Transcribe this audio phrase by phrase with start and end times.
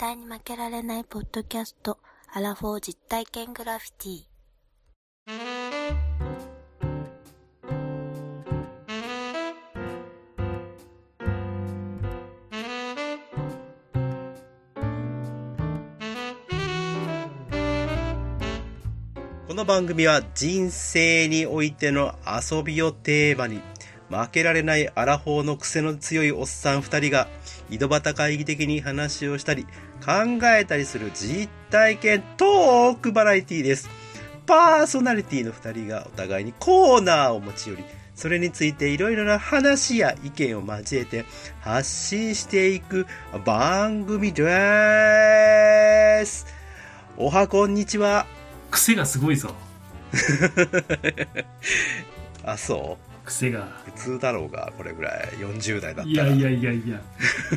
[0.00, 1.98] 対に負けられないポッドキャスト、
[2.32, 4.24] アラフォー実体験グラフィティ。
[19.46, 23.60] この番組は人生においての遊びをテーマに
[24.08, 27.28] 負けられないアラフォーの癖の強いおっさん二人が
[27.70, 29.64] 井戸端会議的に話をしたり
[30.04, 30.12] 考
[30.58, 33.88] えたりする実体験トークバラエティです。
[34.46, 37.84] パーソナリティの二人がお互いにコーナーを持ち寄り
[38.16, 41.24] それについていろいろな話や意見を交えて
[41.60, 43.06] 発信していく
[43.44, 46.46] 番組です。
[47.16, 48.26] おはこんにちは。
[48.72, 49.54] 癖がすごいぞ
[52.44, 53.09] あ、そう？
[53.30, 53.68] 癖が。
[53.86, 55.28] 普通だろうがこれぐらい。
[55.38, 56.28] 40代だったら。
[56.28, 57.00] いやいやいやいや。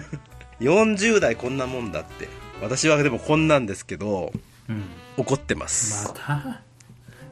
[0.61, 2.27] 40代こんなもんだって。
[2.61, 4.31] 私はでもこんなんですけど
[4.69, 4.83] うん。
[5.17, 6.61] 怒ってまますた？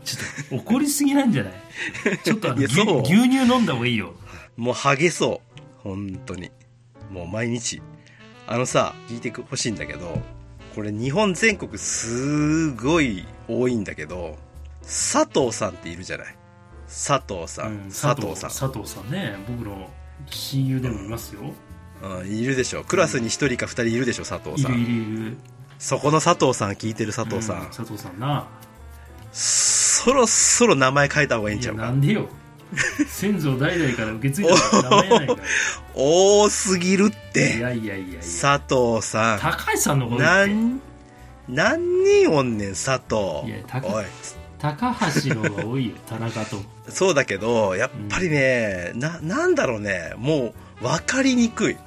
[0.04, 1.54] ちょっと怒りすぎなんじゃない？
[2.24, 4.14] ちょっと牛乳飲んだ方がいいよ。
[4.58, 5.60] もうハゲそう。
[5.84, 6.52] 本当に。
[7.12, 7.82] もう毎日。
[8.48, 10.22] あのさ聞いてほしいんだけど
[10.76, 14.38] これ日本全国すごい多いんだけど
[14.84, 16.36] 佐藤さんっているじゃない？
[16.92, 18.50] 佐藤さん、うん佐藤さん。
[18.50, 19.36] 佐藤さんね。
[19.48, 19.90] 僕の
[20.30, 21.42] 親友でもいますよ、
[22.04, 24.74] うん、いるでしょクラスに1人か2人いるでしょ佐藤さん。
[24.74, 24.92] いるいる。
[24.92, 25.38] いる
[25.80, 28.48] そこの佐藤さん聞いてる佐藤さん、う佐藤さんな。
[29.32, 31.84] そろそろ名前変えた方がいいんちゃうか。
[31.84, 32.28] なんでよ。
[33.08, 35.36] 先祖代々から受け継いだ名前やないか。
[35.96, 38.20] 多すぎるっいてやいやいやいや。
[38.20, 39.40] 佐藤さん。
[39.40, 40.80] 高橋さんのこと何
[41.48, 43.52] 何人おんねん佐藤。
[43.52, 44.06] いや高おい
[44.62, 46.62] 高橋の方が多いよ 田中と。
[46.90, 51.78] そうだけどやっぱりね、ななんだろうねもう分かりにくい。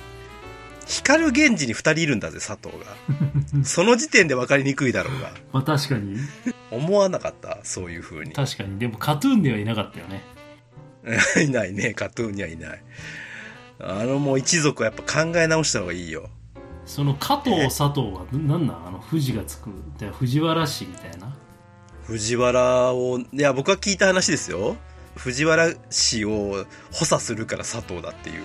[0.86, 2.94] 光源氏に2人いるんだぜ佐藤が。
[3.64, 5.32] その時点で分かりにくいだろうが。
[5.52, 6.18] まあ確かに。
[6.70, 8.32] 思わなかったそういう風に。
[8.32, 8.78] 確かに。
[8.78, 10.22] でもカトゥーンではいなかったよね。
[11.42, 12.82] いないねカトゥーンにはいない。
[13.78, 16.28] あのもう一族はやっぱ考え直した方がいいよ。
[16.86, 21.33] その加藤佐藤は何なんあの富士がつくで藤原氏みたいな
[22.06, 24.76] 藤原をいや僕は聞いた話ですよ。
[25.16, 28.42] 藤原氏を補佐するから佐藤だっていう。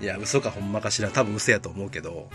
[0.00, 1.10] いや嘘かほんまかしら。
[1.10, 2.28] 多分嘘やと思うけど。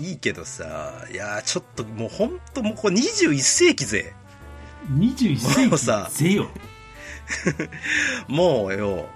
[0.00, 4.14] いいけどさいやちょっともう本当もうこれ21世紀ぜ。
[4.92, 6.08] 21世紀もうさ。
[6.12, 6.48] ぜよ。
[8.28, 9.06] もうよ。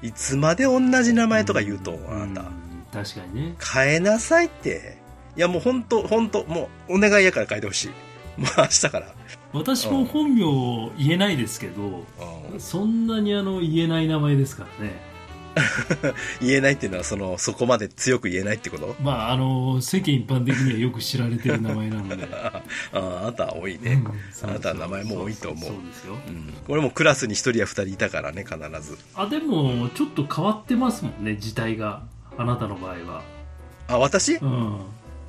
[0.00, 2.48] いつまで同じ名前とか言うと思うあなた。
[2.48, 2.62] うん
[2.92, 3.56] 確かにね。
[3.74, 4.98] 変えなさいって。
[5.36, 7.88] いやもう本当本当もうお願いやから変えてほしい。
[8.40, 9.14] もう明日から
[9.52, 12.04] 私も本名言えないですけど
[12.52, 12.60] うん。
[12.60, 15.12] そんなにあの言えない名前ですからね。
[16.40, 18.96] 言えないっていうのはそのそこまで強く言えないってこと？
[19.02, 22.26] まああの世間一般的にはよく知られてる名前なので。
[22.32, 22.62] あ
[22.94, 24.02] ああなたは多いね、
[24.42, 25.64] うんあなたは名前も多いと思う。
[25.70, 28.96] そうですようん、これもクラスに1人や2人いたからね必ず。
[29.14, 32.02] あでもちょっと変わってますもんね字体が。
[32.38, 33.22] あなたの場合は。
[33.88, 34.36] あ私？
[34.36, 34.76] うん。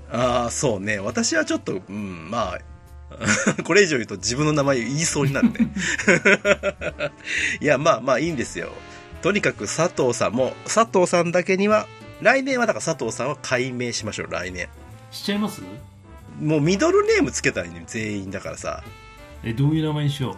[0.10, 1.00] ああそうね。
[1.00, 2.60] 私はちょっとうんまあ
[3.64, 5.72] これ以上言うと自分の名前言いそうになるね。
[7.62, 8.72] いやまあまあいいんですよ。
[9.22, 11.88] とにかく佐藤さんも佐藤さんだけには
[12.22, 14.68] 来年はだから佐藤さんは改名しましょう来年。
[15.12, 15.62] しちゃいます？
[16.42, 18.84] もうミドルネームつけたらいいね全員だからさ。
[19.44, 20.36] えどういう名前にしよう？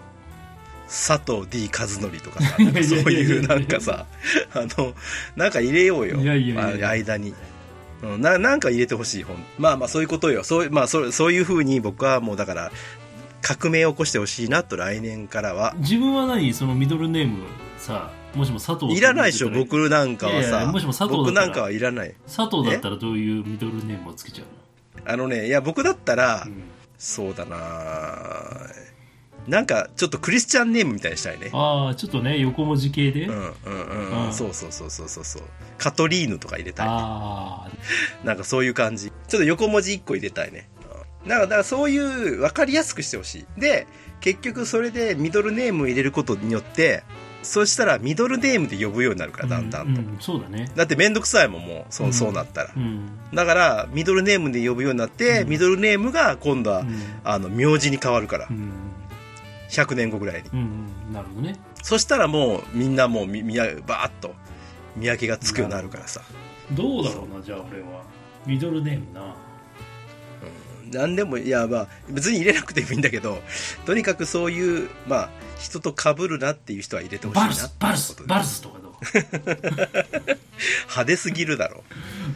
[0.87, 2.67] 佐藤 D 和則とかさそう
[3.11, 4.05] いうなんかさ
[4.53, 4.93] あの
[5.35, 7.33] なんか入れようよいやいやいや間に、
[8.13, 10.43] うん、ななんか入れてほしい本まあまあそういうことよ。
[10.43, 12.71] そう,、まあ、そうそういうふうに僕はもうだから
[13.41, 15.73] 革命を起こしてほしいなと来年からは。
[15.77, 16.53] 自分は何？
[16.53, 17.43] そのミドルネーム
[17.77, 20.71] さもしも佐藤いらないでしょ僕なんかはいさ
[21.07, 22.13] 僕なんかはいらない。
[22.25, 24.47] 佐藤だったらどういうミドルネームをつけちゃう
[25.05, 26.63] あのねいや僕だったら、の、うん。
[26.97, 27.57] そうだな
[29.47, 31.49] なんかちょっとクリスチャンネームみたいにしたいね。
[31.53, 33.51] ああちょっとね横文字系で、うんうん
[34.11, 34.33] うん、うん。
[34.33, 35.43] そうそうそうそうそうそう。
[35.77, 37.67] カトリーヌとか入れたいあ
[38.23, 39.11] なんかそういう感じ。
[39.27, 40.67] ちょっと横文字1個入れたいね。
[41.23, 41.29] うん。
[41.29, 43.59] だから、だからそういう分かりやすくしてほしい。
[43.59, 43.87] で、
[44.21, 47.03] 結局それでミドルネームを入れることによって、
[47.43, 50.01] そしたらミドルネームで呼ぶようになるから、あだんだんと。
[50.01, 50.71] うんうんそうだね。
[50.75, 52.13] だってめんどくさいもん、もう、そうう、ん。
[52.13, 52.71] そうなったら。
[52.75, 52.79] う。
[52.79, 55.49] ん、だから、ミドルネームで呼ぶようになって、うん。
[55.49, 56.95] ミドルネームが今度は、うん。
[57.23, 58.47] あの、名字に変わるから。
[58.49, 58.53] う。
[58.53, 58.71] ん
[59.69, 60.49] 100年後ぐらいに。
[60.49, 60.59] うん
[61.07, 61.13] うん。
[61.13, 61.55] なるほどね。
[61.83, 64.33] そしたらもう、みんなもう、み、みや、バーっと、
[64.95, 66.21] 見分けがつくようになるからさ。
[66.71, 68.03] どうだろうなじゃあ俺は。
[68.45, 69.35] ミドルネームな。
[70.91, 73.41] 何でもいやまあ別に入れなくてもいいんだけど
[73.85, 75.29] とにかくそういうまあ
[75.59, 78.93] 人と被るなっていう人は入れてほしいなバルスバルスとでバルスとかどう？
[80.83, 81.83] 派手すぎるだろ。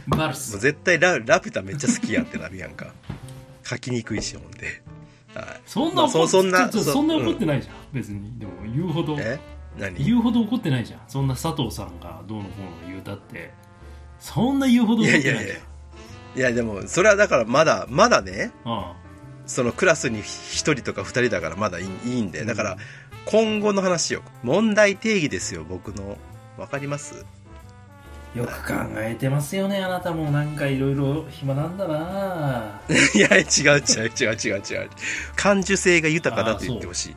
[0.08, 0.52] バルス。
[0.52, 2.88] もう絶対ララピュタめっちゃ好きやんってなるやんか。
[3.64, 4.82] 書きにくいし、ほんで。
[5.36, 5.62] はい。
[5.66, 8.40] そんなまあ怒っそそんなそんな怒ってないじゃん、別に。
[8.40, 9.16] でも言うほど。
[9.20, 9.40] え？
[9.78, 10.04] 何？
[10.04, 11.02] 言うほど怒ってないじゃん。
[11.08, 12.50] そんな佐藤さんがどうのこ
[12.84, 13.54] うの言うたって。
[14.20, 15.36] そんな言うほど怒ってないじゃん。
[15.36, 15.62] いやいやいや。
[16.36, 18.96] いや、でも、それはだからまだ、まだね、あ
[19.46, 22.78] そのクラスに一人とか二人だからまだいいいいんで、だから、
[23.25, 24.22] 今後の話よ。
[24.44, 26.18] 問題定義ですよ、僕の。
[26.58, 27.24] わかります？
[27.24, 27.38] あ
[28.36, 32.80] よく考えてますよねあなたもなんかいろいろ暇なんだな
[33.16, 34.90] いや、違う違う違う違う違う。
[35.36, 37.16] 感受性が豊かだと言ってほしい。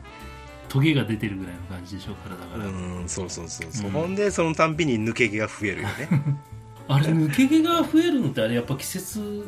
[0.69, 2.69] トゲが出てるぐらいの感じでしょ体から、う
[3.03, 6.09] ん、そうそうそうそう、うんほんで、そのたんびに抜け毛が増えるよね。
[6.89, 9.45] あれ抜け毛が増えるのってあれやっぱ季節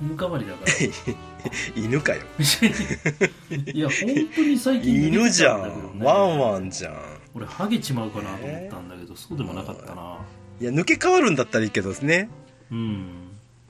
[0.00, 0.72] ぬかわりだから
[1.74, 2.22] 犬かよ。
[3.72, 5.98] いや本当に最近犬じゃん。
[5.98, 6.94] ねワンワンじゃん。
[7.34, 10.18] 俺ハゲちまうかなと思ったんだけど、そうでもなかったな
[10.60, 12.28] いや、抜け変わるんだったらいいけどね。
[12.70, 13.08] うん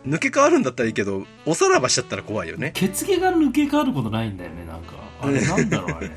[0.06, 2.71] 抜け変わるんだったらいいけど、おさらばしちゃったら怖いよね。
[2.75, 6.06] 血毛が抜け変わることないんだよねなんかあれなんだろうあれ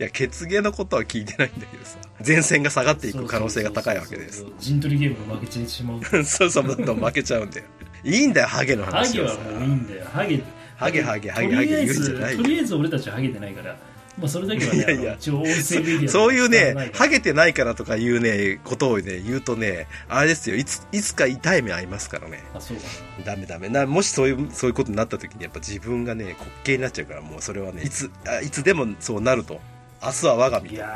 [0.00, 1.98] いや、血毛のことは聞いてないんだけどさ。
[2.26, 7.66] 前線が下がっていく可能性が高いわけです陣取りゲームが負けてしまう そうそう、どんどん負けちゃうんだよ。
[8.02, 9.38] いいんだよ、ハゲのハ話はさ。
[9.44, 10.42] ゲはもういいんだよハゲ
[10.76, 13.76] ハゲハゲハゲハゲ言うんじゃないよとりあえず俺たちはハゲてないから
[14.18, 22.42] まあそれだけはねいやいや音声メディアそういうね、ハハゲゲてないからとかいうね、ことをね、言うとね、あれですよ、いつ、いつか痛い目合いますからね。
[22.54, 22.84] あそうか
[23.24, 23.68] ダメダメ。
[23.68, 29.60] な、もしそういう、そういうことになった時にやっぱ自分がね、滑稽になっちゃうから、もうそれはね、いつ、あいつでもそうなると。
[30.02, 30.88] 明日は我が身ないやー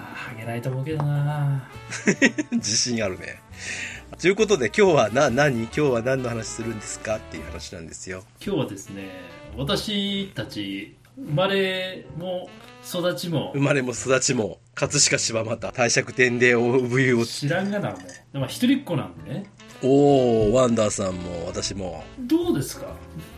[0.00, 1.68] ハゲないと思うけどな
[2.52, 3.38] 自信あるね。
[4.20, 5.64] ということで今日はな、何？
[5.64, 7.16] 今日は何の話するんですか？
[7.16, 8.24] っていう話なんですよ。
[8.44, 9.10] 今日はですね
[9.56, 12.48] 私たち生まれも
[12.86, 13.52] 育ちも。
[13.54, 17.24] 生まれも育ちも、葛飾柴又、帝釈天でお産湯を。
[17.24, 17.98] 知らんがなもう。
[18.32, 19.46] でも一人っ子なんでね。
[19.82, 22.04] おー、ワンダーさんも私も。
[22.18, 22.86] どうですか？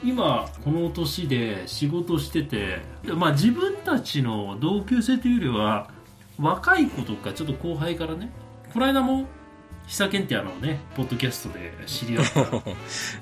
[0.04, 2.78] 今この年で仕事してて。
[3.14, 5.90] まあ自分たちの同級生というよりは
[6.38, 8.30] 若い子とかちょっと後輩からね。
[8.72, 9.26] この間も
[9.86, 12.44] 久健ってあのねポッドキャストで知り合った あ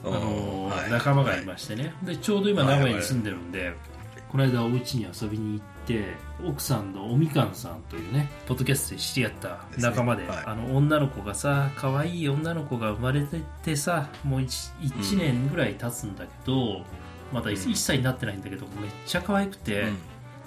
[0.04, 0.90] のはい。
[0.90, 1.92] 仲間がいましてね。
[2.02, 3.72] でちょうど今はい名古屋に住んでるんで、
[4.34, 10.44] この間お家に遊びに行って奥さんのおみかんさんというねポッドキャストで知り合った仲間でねはい。
[10.46, 16.82] あの女の子がさ可愛い女の子が生まれててさもう 1, 1年ぐらい経つんだけど、
[17.32, 19.98] まだ 1, 歳になってないんだけどめっちゃ可愛くて、うん。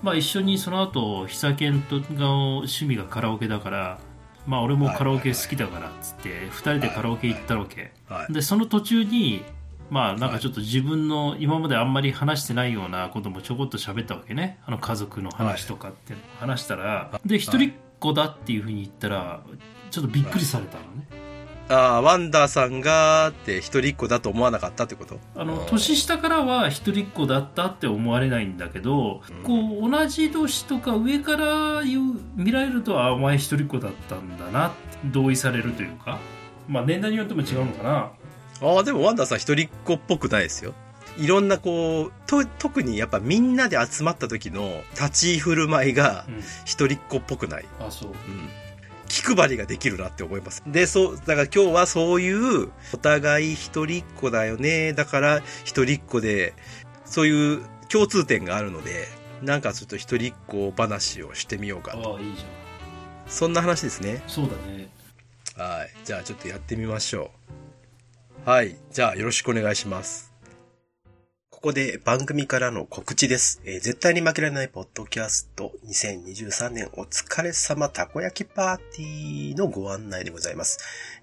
[0.03, 3.99] まあ、一緒にその後久健とが趣味がカラオケだから、
[4.45, 8.33] まあ、俺もカラオケ好きだからっつって2人でカラオケ行ったわけ、はい。
[8.33, 9.45] でその途中に
[9.89, 14.59] まあなんかちょっと自分の今まであんまり話してないようなこともちょこっと喋ったわけね。
[14.65, 16.13] あの家族の話とかって。
[16.39, 19.41] 話したら、で一人っ子だっていうふうに言ったら
[19.89, 21.07] ちょっとびっくりされたのね、
[21.69, 25.19] あーワンダーさんがって一人っ子だと思わなかったってこと？
[25.35, 29.43] あの年下からは一人っ子だったって思われないんだけど、うん。
[29.43, 31.81] こう同じ年とか上から
[32.35, 34.75] 見られるとあお前一人っ子だったんだなって
[35.05, 36.19] 同意されるというか。
[36.67, 38.11] まあ年代によっても違うのかな、
[38.61, 40.73] ああ、でもワンダーさん一人っ子っぽくないですよ。
[41.17, 47.65] いろんなこう、と、特にやっぱみんなで集まった時の立ち居振る舞いがうん一人っ子っぽくない。
[47.79, 48.49] あそううん。
[49.07, 50.63] 気配りができるなって思います。
[50.67, 54.93] で、そう、だから今日はそういう、お互い一人っ子だよね。
[54.93, 56.53] だから一人っ子で、
[57.05, 59.07] そういう共通点があるので、
[59.41, 62.15] なんかちょっと一人っ子話をしてみようかと。
[62.15, 62.45] ああいいじ
[63.27, 64.21] そんな話ですね。
[64.23, 64.89] ゃんそうだね
[65.55, 65.89] はい。
[66.05, 67.56] じゃあちょっとやってみましょう。
[68.47, 68.77] はい。
[68.93, 70.33] じゃあよろしくお願いします。
[71.49, 73.61] ここで番組からの告知です。
[73.65, 80.79] えー絶対に負けられないポッドキャスト2023年お疲れ様たこ焼きパーティーのご案内でございます。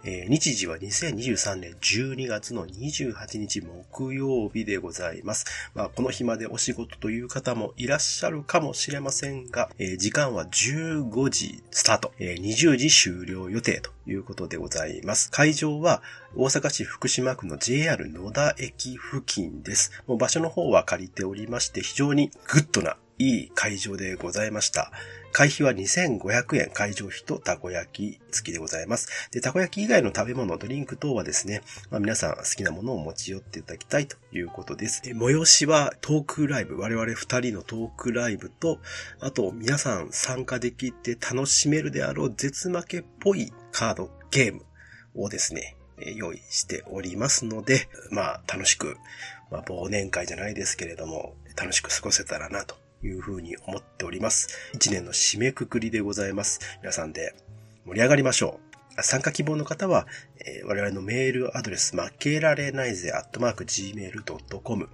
[0.07, 5.47] えー日時は2023年12月の28日木曜日でございます。
[5.75, 15.31] まあ、この暇でお仕事という方もいらっしゃるかもしれませんが、えー時間は15時スタート、えー20時終了予定ということでございます。
[15.31, 16.03] 会場は
[16.37, 19.91] 大阪市福島区の JR 野田駅付近です。
[20.07, 24.91] もう場所の方は借りておりまして、非常にグッドないい会場でございました。
[25.35, 29.29] 会費は2500円、会場費とたこ焼き付きでございます。
[29.33, 35.03] で、たこ焼き以外の食べ物、ドリンク等はですね、まあ、皆さん好きなものを持ち寄っていただきたいということです。
[35.03, 38.79] で催しはトークライブ、我々二人のトークライブと、
[39.19, 44.63] あと皆さん参加できて楽しめるであろう絶負けっぽいカードゲーム
[45.17, 45.77] をですね、
[46.15, 48.99] 用意しておりますので、まあ楽しく、
[49.51, 54.49] まあ忘年会じゃないですけれども、楽しく過ごせたらなというふうに思っております。
[54.75, 56.61] 一年の締めくくりでございます。
[56.81, 57.35] 皆さんで
[57.85, 58.61] 盛り上がりましょ
[58.99, 59.03] う。
[59.03, 60.07] 参加希望の方は、
[60.47, 64.89] えー我々のメールアドレス、負けられないぜ、アットマーク、gmail.com、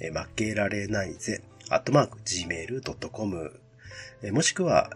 [0.00, 3.60] えー負けられないぜ、アットマーク、gmail.com、
[4.22, 4.90] えーもしくは、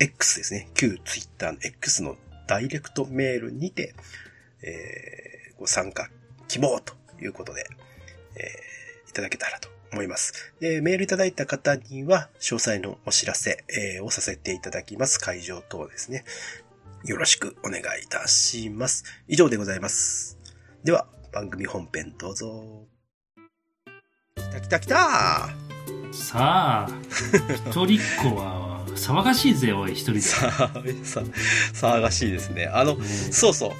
[0.00, 0.68] ー X ですね。
[0.74, 2.16] 旧 Twitter の X の
[2.48, 3.94] ダイレクトメールにて、
[4.62, 6.08] えーご参加
[6.48, 7.64] 希望ということで、
[8.36, 10.54] えーいただけたらと思います。
[10.60, 15.18] で、メールいただいた方には、詳細のお知らせ、えーをさせていただきます。
[15.18, 16.24] 会場等ですね。
[17.04, 19.04] よろしくお願いいたします。
[19.28, 20.38] 以上でございます。
[20.82, 22.86] では、番組本編どうぞ。
[24.36, 25.48] 来た来た来た
[26.12, 26.88] さあ
[27.66, 30.38] 一人っ子は騒がしいぜおい一人でさ
[31.72, 32.66] 騒がしいですね。
[32.66, 33.70] あの、ねそうそう。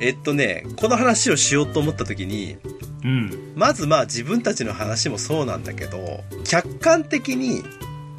[0.00, 2.58] えっとね、この話をしようと思った時に、
[3.04, 3.52] うん。
[3.54, 7.62] まずまあ自分たちの話もそうなんだけど、客観的に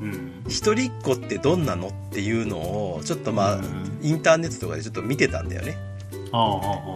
[0.01, 0.43] うん。
[0.47, 3.99] 一人っ子ってどんなのっていうのを、ちょっとまあ、うん。
[4.01, 5.77] インターネットとかでちょっと見てたんだよね。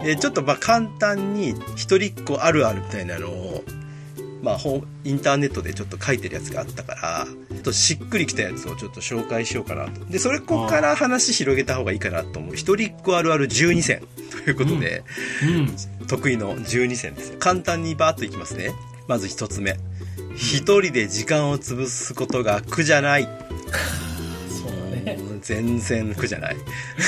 [0.04, 3.64] で、ちょっとまあ簡単に一人っ子あるあるみたいなのを、
[4.44, 10.04] まあ本、インターネットでちょっと書いてるやつがあったから、ちょっとしっくりきたやつをちょっと紹介しようかなと。
[10.04, 12.54] で、それこから話広げた方がいいかなと思う。
[12.54, 15.02] 一人っ子あるある12選ということで、
[15.42, 17.38] うん得意の12選ですよ。
[17.38, 18.72] 簡単にバーッといきますね。
[19.08, 19.78] まず一つ目。
[20.36, 23.24] 一人で時間を潰すことが苦じゃない。
[23.24, 26.56] そうだねもう全然苦じゃない。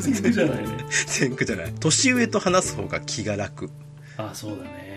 [0.00, 1.74] 全然じゃないね全然苦じゃない。
[1.78, 3.70] 年上と話す方が気が楽。
[4.16, 4.91] ああそうだね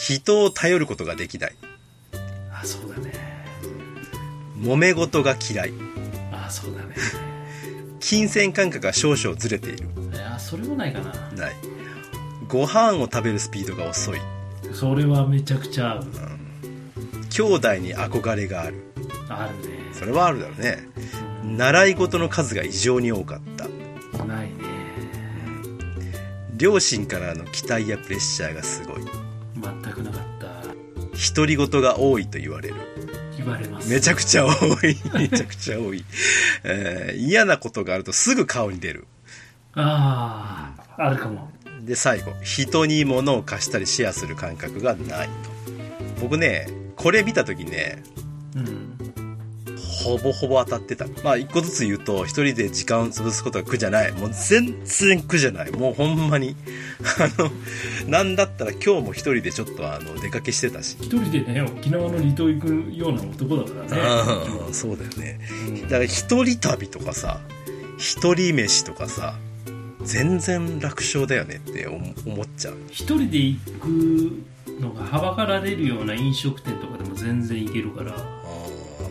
[0.00, 1.54] 人を頼ることができない。
[2.50, 3.12] ああそうだね
[4.56, 5.74] 揉め事が嫌い。
[6.32, 6.94] ああそうだね
[8.00, 9.88] 金銭感覚が少々ずれている。
[10.12, 11.54] いやそれもないかなない。
[12.48, 14.18] ご飯を食べるスピードが遅い。
[14.72, 16.06] それはめちゃくちゃ合う
[17.28, 18.82] 兄弟に憧れがある。
[19.28, 20.78] あるねそれはあるだろうね。
[21.44, 23.68] うん習い事の数が異常に多かった。
[24.24, 24.54] ないね
[26.56, 29.19] 両親からの期待やプレッシャーがすごい。
[29.60, 32.74] 全くなかった独り言が多いと言われる。
[33.36, 34.50] 言われますめちゃくちゃ多
[34.86, 34.96] い。
[35.14, 36.04] めちゃくちゃ多い。
[36.64, 39.06] えー嫌なことがあるとすぐ顔に出る。
[39.74, 41.50] あああるかも
[41.82, 42.32] で、最後。
[42.42, 45.32] 人に物を貸したりシェアする感覚がないと。
[46.20, 48.02] 僕ね、これ見たときね、
[48.54, 49.09] うん
[50.04, 51.06] ほぼほぼ当たってた。
[51.22, 54.12] まあ、一個ずつ言うと、一人で時間を潰すことは苦じゃない。
[54.12, 55.70] もう全然苦じゃない。
[55.70, 56.56] もうほんまに。
[57.18, 57.50] あの、
[58.08, 60.96] なんだったら今日も一人でちょっとあの、出かけしてたし。
[61.00, 65.38] 一人でね沖縄の離島行くような男だからねああ、そうだよね。
[65.68, 67.40] うんだから一人旅とかさ、
[67.98, 69.34] 一人飯とかさ、
[70.02, 72.76] 全然楽勝だよねって思思っちゃう。
[72.90, 74.42] 一人で行く
[74.80, 78.12] のがはばかられるような飲食店とかでも全然行けるから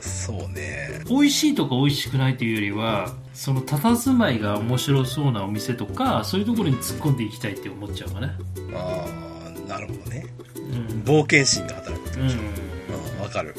[0.01, 1.01] そうね。
[1.07, 8.31] 美味しいとか美味しくないというよりはその佇まいが面白そうなお店とかそういうところに突っ込んでいきたいって思っちゃうかね
[8.73, 9.05] あ
[9.47, 10.25] あ、なるほどね。
[10.55, 13.15] うん冒険心が働くってうんことでしょ。
[13.17, 13.55] うん、わかる。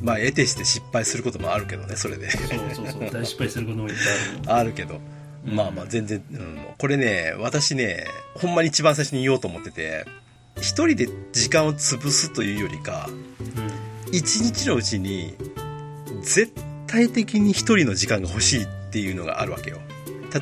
[0.00, 2.30] まあ、得てして失敗することもあるけどね、それで。
[2.30, 4.94] そうそうそう 大失敗することもいっぱいあるあるけど。
[4.94, 8.04] うんまあまあ全然、うん、これね、私ね、
[8.34, 10.04] ほんまに一番最初に言おうと思ってて、
[10.56, 13.08] 一人で時間を潰すというよりか、
[14.12, 15.34] 一日のうちに、
[16.22, 16.52] 絶
[16.86, 19.78] 対的に一人の時間が欲しいっていうのがあるわけよ。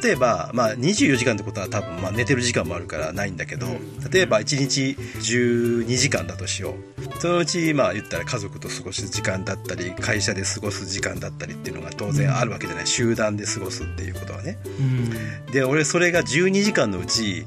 [0.02, 6.74] 例えば、まあ24時間ってことは多分、まあ寝てる時間もあるからないんだけどうん、例えば1日12時間だとしよ
[7.16, 7.20] う。
[7.20, 12.86] そのうち、まあ言ったら家族と過ごす時間だったり、会社で過ごす時間だったりっていうのが当然あるわけじゃない。
[12.86, 14.58] 集団で過ごすっていうことはね。
[14.78, 17.44] うんで、俺それが12時間のうち、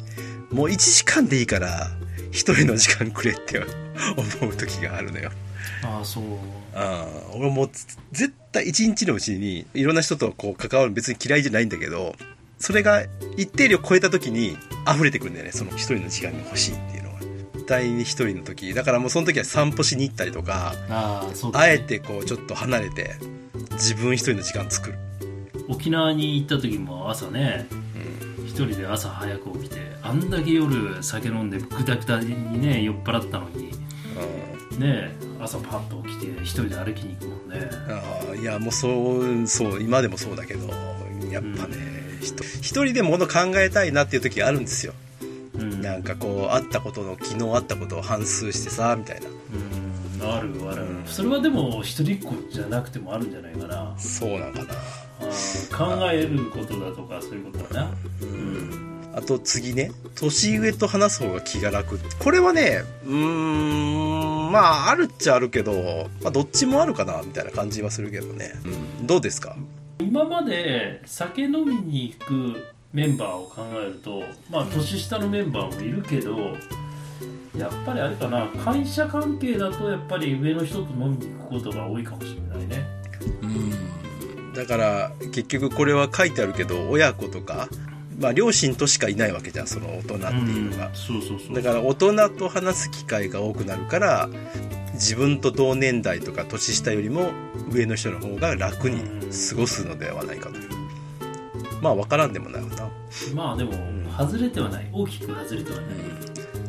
[0.52, 1.92] もう1時間でいいから、
[2.32, 3.62] 一人の時間くれって
[4.40, 5.32] 思う時があるのよ。
[5.84, 6.24] ああそう
[6.74, 12.16] ああ、俺もうつ絶対1日のうちにいろんな人とこう関わるの別に嫌いじゃないんだけど、
[12.60, 13.04] それが
[13.38, 14.58] 一定量超えた時に
[14.92, 15.52] 溢れてくるんだよね。
[15.52, 17.20] その一人の時間が欲しいっていうのが。
[17.54, 18.74] 絶対に一人の時。
[18.74, 23.16] だからもうその時は散歩しに行ったりとか、ああそうだ、あね、えてこうちょっと離れて、
[23.74, 24.98] 自分一人の時間作る。
[25.70, 27.66] 沖縄に行った時も朝ね
[28.38, 28.46] うん。
[28.46, 33.72] 一人で朝早く起きてあんだけ夜酒飲んでぐだぐだにね酔っ払ったのに
[34.82, 37.70] ね朝パッと起きて一人で歩きに行くもんね。
[37.90, 40.68] ああいやもうそうそう今でもそうだけど
[41.32, 41.78] やっぱね、
[42.22, 44.94] 人一人でもの考えたいなっていう時があるんですよ。
[45.56, 45.82] うん。
[45.82, 49.28] なんかこうあったことの昨日あったことを反数してさみたいな。
[49.28, 50.30] うん。
[50.30, 51.04] あるある、うん。
[51.06, 53.96] それはでも一人っ子じゃなくてもあるんじゃないかな。
[53.98, 54.74] そうなんかな。
[55.78, 57.92] 考えることだとかそういうことだな。
[58.22, 62.00] ううんあと次ね年上と話す方が気が楽。
[62.20, 68.54] これはねうーんまああるっちゃあるけど、まあ、どっちもあるかなみたいな感じはするけどね、
[69.00, 69.56] うん、どうですか？
[70.00, 76.58] 今まで酒飲みに行くメンバーを考えるとまあ年下のメンバーもいるけど
[77.58, 82.86] やっぱりあれかな会社関係だとやっぱり上の人と飲みに行くことが多いかもしれないね。
[83.42, 84.54] うん。
[84.54, 87.70] だから結局これは書いてあるけど親子とか、
[88.22, 94.30] まあ、両親としかいないわけじゃんその大人っていうのが、そうそうそうだから大人と話す機会が多くなるから
[94.94, 97.32] 自分と同年代とか年下よりも
[97.72, 99.02] 上の人の方が楽に
[99.50, 100.70] 過ごすのではないかという。
[101.82, 102.90] まあ分からんでもないわな。
[103.34, 103.72] まあでも
[104.18, 104.88] 外れてはない。
[104.94, 105.88] 大きく外れてはない、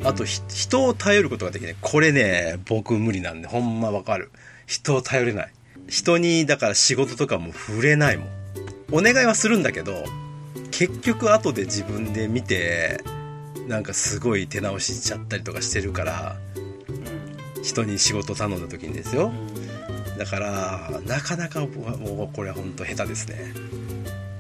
[0.05, 1.77] あとひ人を頼ることができない。
[1.81, 4.31] これね僕無理なんでほんま分かる。
[4.67, 5.53] 人を頼れない。
[5.89, 8.29] 人にだから仕事とかも触れないもん。
[8.93, 10.05] お願いはするんだけど
[10.73, 13.05] 結局後で自分で見て
[13.69, 16.37] なんかすごい手直ししちゃったりとかしてるから
[17.63, 19.33] 人に仕事頼んだ時にですよ。
[20.19, 23.53] だからなかなかもうこれは本当下手ですね。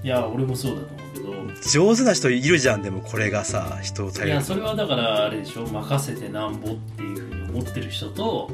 [0.02, 1.70] いや俺もそうだと思うけど。
[1.70, 4.30] 上手な人いるじゃんでもこれがさ人をい頼る。
[4.30, 5.66] やそれはだからあれでしょ。
[5.66, 8.50] 任せてなんぼっていうふうに思ってる人と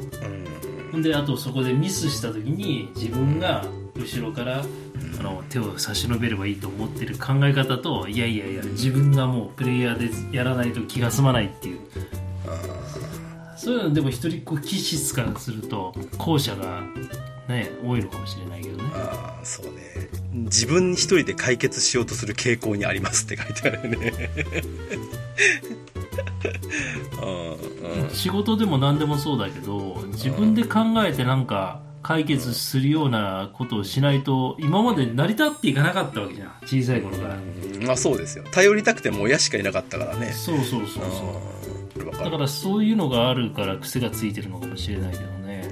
[0.93, 1.01] うん。
[1.01, 4.63] であとそこでミスした時に自分が後ろから
[5.19, 11.79] あの手を差し伸べればいいと思ってる考え方といやいやいや自分がもうプレイヤーでやらないと気が済まないっていう。
[13.59, 16.81] そういうのでも一人っ子気質からすると後者が
[17.49, 18.83] ね多いのかもしれないけどね。
[18.95, 19.81] ああそうね。
[20.31, 24.13] 自分一人で解決しようとする傾向にありますって書いてあるね。
[27.21, 28.09] うんうん。
[28.11, 36.53] 仕事でも何でもそうだけど自分で考えてなんか解決するようなことをしないと今まで成り立っていかなかったわけじゃん。
[36.65, 37.35] 小さい頃から。
[37.35, 37.85] うん。
[37.85, 38.43] まあそうですよ。
[38.51, 40.31] 頼りたくても親しかいなかったからね。
[40.31, 41.03] そうそうそう
[41.95, 42.11] そう。
[42.11, 45.69] だからそういうのがあるから癖がついてるのかもしれないけどね。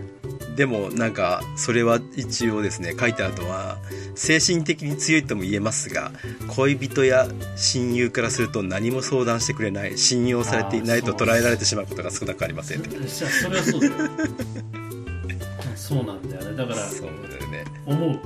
[0.56, 3.80] でもなんかそれは一応ですね書いてあるのは
[4.14, 6.12] 精神的に強いとも言えますが
[6.50, 12.82] 恋人や親友からすると何も相談してくれない信用されていないと捉えられてしまうことが少なくありません。
[12.82, 13.94] ってじゃあそれはそうだよ
[15.88, 16.58] そうなんだよね。
[16.58, 17.64] だからそうだよね。
[17.86, 18.20] 思う。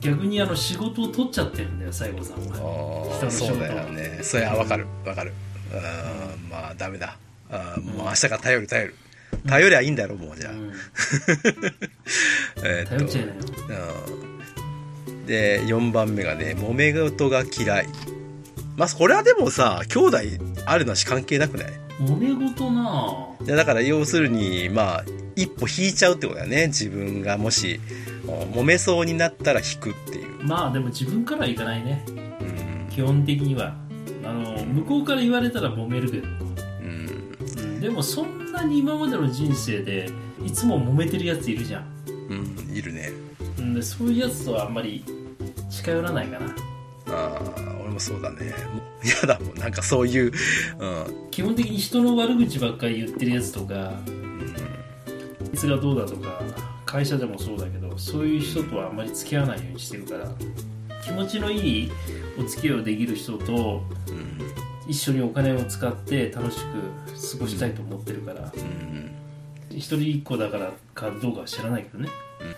[0.00, 3.04] 逆にあの仕事を取っちゃってるんだよ西郷さんあは。
[3.18, 4.18] 人ーそうの仕事だよね。
[4.22, 4.86] それはわかる。
[5.06, 5.32] わかる。
[5.72, 5.76] う
[6.46, 6.50] ん。
[6.50, 7.16] まあダメだ。
[7.50, 8.94] あーもう明日から頼る頼る。
[9.46, 10.72] 頼りゃいいんだろもうじゃあ、うん。
[12.64, 13.38] えーっと頼っちゃいなよ。
[15.08, 15.26] うん。
[15.26, 17.86] で4番目がね揉め事が嫌い
[18.80, 20.18] まあこれはでもさ兄弟
[20.64, 21.72] あるなし関係なくない？
[22.00, 25.04] 揉め事ないやだから要するにまあ
[25.36, 27.78] 一歩引いちゃうってことだよね自分がもし
[28.26, 32.04] 揉めそうになったら引くっていう、まあでも自分からはいかないね。
[32.08, 32.88] うん。
[32.90, 33.74] 基本的には。
[34.24, 37.36] あの向こうから言われたら揉めるけど、うん。
[37.40, 40.10] うん、でもそんなに今までの人生で
[40.44, 41.84] いつも揉めてるやついるじゃん、
[42.28, 43.10] うん、いるね。
[43.58, 45.04] うん、でそういうやつとはあんまり
[45.68, 46.54] 近寄らないかな。
[47.08, 48.54] ああ俺もそうだね。
[49.02, 49.54] 嫌だもん。
[49.56, 50.32] なんかそういう、
[50.78, 50.86] う
[51.26, 53.92] ん、基本的に人の悪口ばっかり言ってるやつとか
[55.52, 56.40] いつがどうだとか
[56.86, 60.28] 会社でもそうだけどそういう人とはあんまり付き合わないようにしてるから
[61.02, 61.92] 気持ちのいい
[62.38, 63.82] お付き合いをできる人と
[64.86, 68.52] 一緒にお金を使って楽しく過ごしたいと思ってるから。
[68.54, 69.19] うん
[69.70, 72.08] 一人っ子だからかどうかは知らないけどね。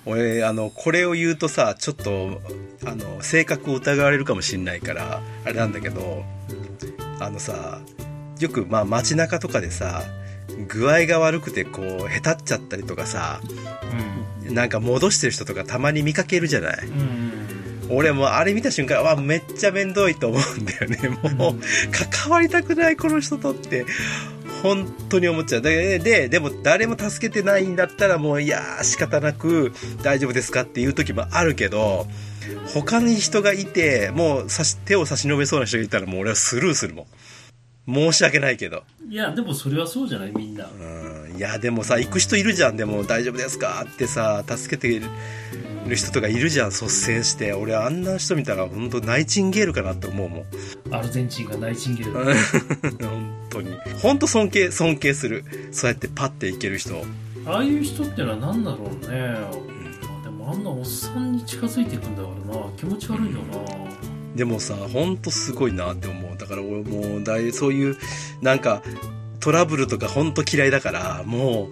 [0.07, 2.41] 俺あのこれを言うとさちょっと
[2.87, 6.25] あの性格を疑われるかもしんないからあれなんだけど
[7.19, 7.81] あのさ
[8.39, 10.03] よくまあ街中とかでさ
[10.69, 13.41] 具合が悪くてこうへたっちゃったりとかさ
[14.43, 16.87] なんか戻してる人とかたまに見かけるじゃない？
[16.87, 17.01] うん。
[17.01, 17.33] うん
[17.91, 21.09] 俺もうあれ見た瞬間わめっちゃ面倒いと思うんだよね。
[21.37, 21.55] もう
[21.91, 23.85] 関わりたくないこの人とって
[24.63, 25.63] 本当に思っちゃう。
[25.63, 29.73] でででも誰も助けてないんだったらもういやー仕方なく
[30.03, 32.07] 大丈夫ですかっていう時もあるけど
[32.73, 37.07] 他に人がいてもう差し手を差し伸べそうな人がいたらもう俺はスルーするもん。
[37.89, 38.85] 申し訳ないけど。
[39.09, 40.33] いやでもそれはそうじゃない？
[40.35, 40.67] みんな。
[40.67, 41.37] うん。
[41.37, 42.77] いやでもさ行く人いるじゃん。
[42.77, 43.85] でも大丈夫ですか？
[43.91, 45.01] ってさ助けて
[45.89, 47.53] る人とかいるじゃん率先して。
[47.53, 50.45] 俺あんな人見たら本当ナイチンゲールかなって思うもん。
[50.95, 53.01] アルゼンチンがナイチンゲールだ。
[53.09, 53.77] 本当に。
[54.01, 55.45] 本当尊敬尊敬する。
[55.73, 57.05] そうやってパッていける人。
[57.45, 62.67] ああいう人ってのは何だろうね、まあでもあんなおっさんに近づいていくんだからな。
[62.77, 63.59] 気持ち悪いよな、
[64.37, 66.37] でもさ本当すごいなって思う。
[66.37, 67.97] だから俺もうだいそういう
[68.41, 68.83] なんか
[69.41, 71.71] トラブルとか本当嫌いだからも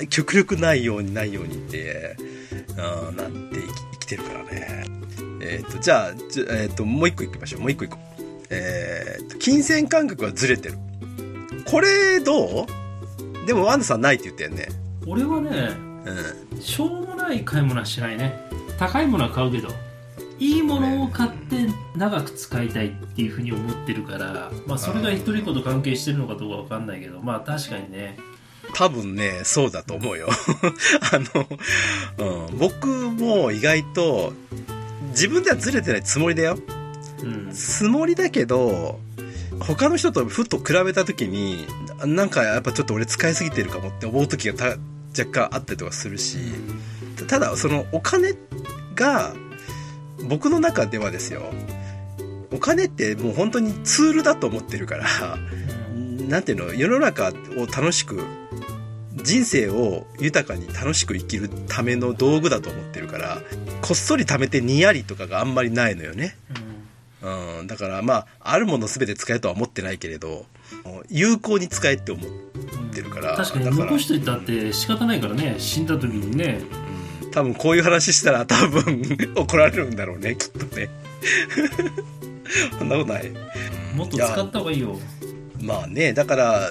[0.00, 2.16] う極力ないようにないようにって
[2.76, 4.84] あーなんて生き生きてるからね。
[5.40, 7.60] えっ、とじゃあじゃえっ、ともう一個いきましょう。
[7.62, 8.22] もう一個いこう。
[8.50, 10.78] えっ、と金銭感覚がずれてる。
[11.64, 13.46] これどう？
[13.46, 14.68] でもワンダさんないって言ったよね。
[15.06, 15.70] 俺はね
[16.52, 16.60] うん。
[16.60, 18.38] しょうもない買い物はしないね。
[18.78, 19.68] 高いものは買うけど
[20.38, 28.16] いいものを買って長く使いたいっていうふうに思ってるから、まあ、それが一人っ子と関係してるのかどうかわかんないけどまあ確かにね
[28.74, 30.28] 多分ね、そうだと思うよ。
[31.10, 31.18] あ
[32.18, 34.32] の、うん、僕も意外と、
[35.10, 36.58] 自分ではずれてないつもりだよ。
[37.22, 39.00] うんつもりだけど、
[39.60, 41.66] 他の人とふっと比べた時に、
[42.04, 44.64] なんかやっぱちょっと俺使いすぎてるかもって思う時がた
[45.18, 46.38] 若干あったりとかするし、
[47.26, 48.34] ただそのお金
[48.94, 49.34] が、
[50.24, 51.52] 僕の中ではですよ、
[52.50, 55.06] お金ってもう本当にツールだと思ってるから、
[56.28, 58.22] なんていうの、世の中を楽しく、
[59.16, 63.38] 人生を豊かに楽しく生きるための道具だと思ってるから、
[63.82, 66.36] こっそり貯めてにやりとかがあんまりないのよね。
[67.20, 70.46] うん、だからまあ、あるもの全て使えとは思ってないけれど、
[71.08, 72.26] 有効に使えって思っ
[72.92, 73.36] てるから。
[73.36, 76.60] 確かに残しといたって仕方ないからね死んだ時にね
[77.32, 79.02] 多分こういう話したら多分
[79.36, 80.88] 怒られるんだろうね、きっとね。
[82.78, 83.30] そんなことない。
[83.94, 84.98] もっと使った方がいいよ
[85.60, 86.70] まあね、だから、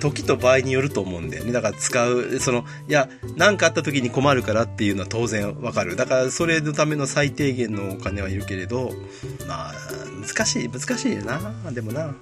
[0.00, 1.52] 時と場合によると思うんだよね。
[1.52, 5.96] だから使う、その、いや、何かあった時に困るからっていうのは当然わかる。
[5.96, 8.92] だからそれのための最低限のお金はいるけれど、
[9.46, 9.74] まあ、
[10.26, 11.40] 難しい、難しいよな。
[11.72, 12.14] でもな。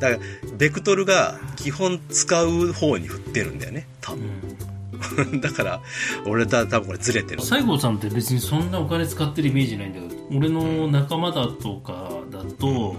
[0.00, 0.18] だから、
[0.58, 3.86] ベクトルが基本使う方に振ってるんだよね。
[4.00, 4.75] 多分。
[5.40, 5.82] だから、
[6.26, 7.42] 俺だ、多分これずれてる。
[7.42, 12.96] 西郷さんって別にそんなお金使ってるイメージないんだけど俺の仲間だとかだと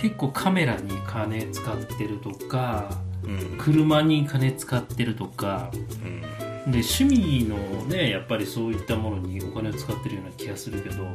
[0.00, 2.90] 結構カメラに金使ってるとか
[3.24, 3.58] うん。
[3.58, 5.70] 車に金使ってるとか
[6.04, 6.22] うん。
[6.70, 11.06] で趣味のねやっぱりそういったものにお金を使ってるような気がするけど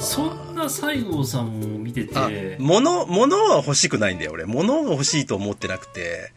[0.00, 4.46] そんな西郷さんを見てあて、物、物は欲しくないんだよ、俺。
[4.46, 6.32] 物が欲しいと思ってなくて、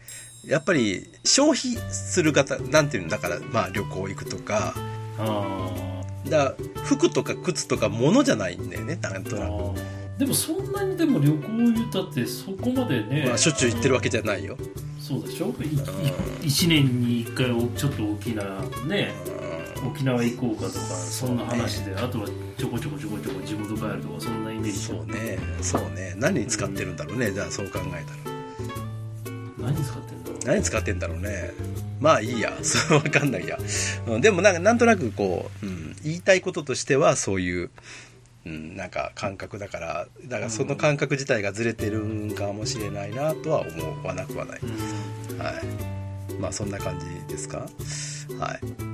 [0.46, 4.74] やっぱり消費する方、なんていうんだから、まあ旅行行くとか、
[5.18, 9.50] あだ服とか靴とか物じゃないんだよね、なんとなく。
[9.50, 10.18] ー。
[10.18, 14.56] でもそんなにでも旅行言ったってそこまでね、まあしょっちゅう行ってるわけじゃないよ。
[15.00, 15.54] そうでしょ？
[15.60, 15.66] い
[16.44, 18.44] い一年に一回おちょっと大きな
[18.86, 19.12] ね
[19.84, 24.78] 沖縄行こうかとかそんな話で、あとはちょこちょこちょこちょこ地元帰るとかそんなイメージ。
[24.78, 26.14] そうね、そうね。
[26.16, 28.36] 何に使ってるんだろうね、じゃあそう考えたら。
[29.58, 31.52] 何使ってんだろう何使ってんだろうね。
[32.00, 32.52] まあいいや。
[32.62, 33.58] それわかんないや。
[34.06, 37.70] うん、でもなんか、なんとなくこう、うん、言いたいこととしてはそういう、
[38.44, 44.60] うん、なんか感覚だから、だからその感覚自体がずれてるんかもしれないなとは思わなくはない。
[44.62, 46.34] うんはい。
[46.40, 47.68] まあそんな感じですか？
[48.38, 48.91] はい。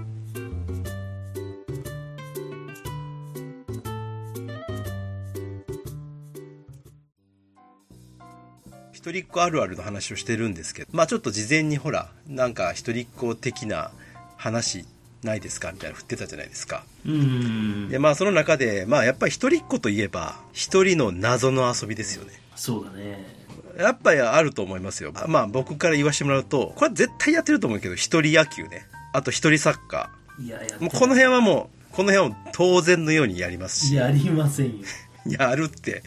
[9.09, 13.91] 一人っ子あるあるの話をしてるんですけど、まあちょっと事前にほら、なんか一人っ子的な
[14.37, 14.85] 話
[15.23, 16.85] ないですかみたいなの振ってたじゃないですか。
[17.07, 22.33] うんで、まあその中で、まあやっぱり一人っ子といえば、一人の謎の遊びですよね。
[22.55, 23.39] そうだね
[23.79, 25.15] やっぱりあると思いますよ。
[25.27, 28.87] まあ僕から言わせてもらうと、これは絶対やってると思うけど、一人野球ね。
[29.15, 30.79] あと一人サッカいやや。
[30.81, 33.95] もうこの辺はもう、この辺は当然のようにやりますし。
[33.95, 34.85] やりませんよ
[35.39, 36.03] やるって。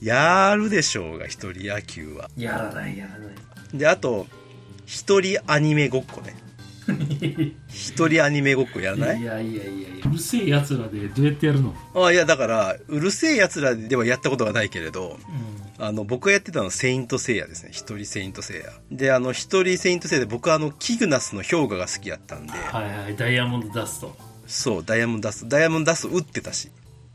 [0.00, 2.30] やるでしょうが、一人野球は。
[2.36, 3.34] やらないやらない
[3.74, 4.26] で、あと、
[4.86, 6.36] 一人アニメごっこね。
[7.68, 9.20] 一人アニメごっこやらない？
[9.20, 15.16] いやいやいやいやうるせえやつらでどうやってやるの、あいや、だから、うるせえ奴らではやったことがないけれど、
[15.78, 17.70] うん、あの、僕がやってたのはセイントセイヤですね。
[17.72, 18.72] 一人セイントセイヤ。
[18.90, 26.70] で、あの、一人セイントセイヤで僕はあの、キグナスの氷河が好きやったんで、はいはいダイヤモンドダストそう、ダイヤモンドダスト、ダイヤモンドダスト打ってたし、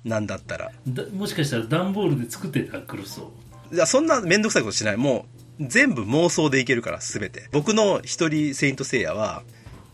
[0.08, 0.72] なんだったら。
[0.88, 3.32] だもしかしたら段ボールで作ってたクロスを
[3.72, 4.98] いや、そんなめんどくさいことしない。
[4.98, 5.26] も
[5.60, 7.50] う、全部妄想でいけるから、すべて。
[7.52, 9.44] 僕の一人セイントセイヤは、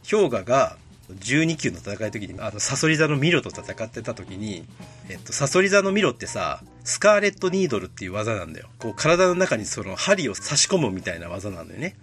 [0.09, 0.77] 氷河が
[1.09, 4.65] 12級の戦いの時に、あの、サソリ座のミロと戦ってた時に、
[5.09, 8.67] えっと、サソリ座のミロってさ、スカーレットニードルっていう技なんだよ。
[8.77, 11.95] こう、体の中にその針を差し込むみたいな技なんだよね。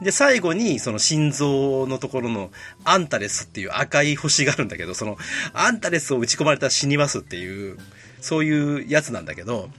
[0.00, 2.50] で、最後に、その心臓のところの
[2.84, 5.16] アンタレスっていう赤い星があるんだけど、その
[5.52, 7.78] アンタレスを打ち込まれたら死にますっていう、
[8.20, 9.70] そういうやつなんだけど、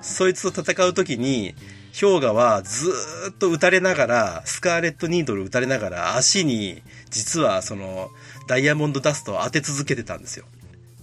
[0.00, 1.54] そいつと戦う時に、
[2.00, 2.90] 氷河はず
[3.30, 8.10] っと撃たれながら、スカーレットニードル撃たれながら、足に、実はその、
[8.46, 10.46] ダイヤモンドダストを当て続けてたんですよ。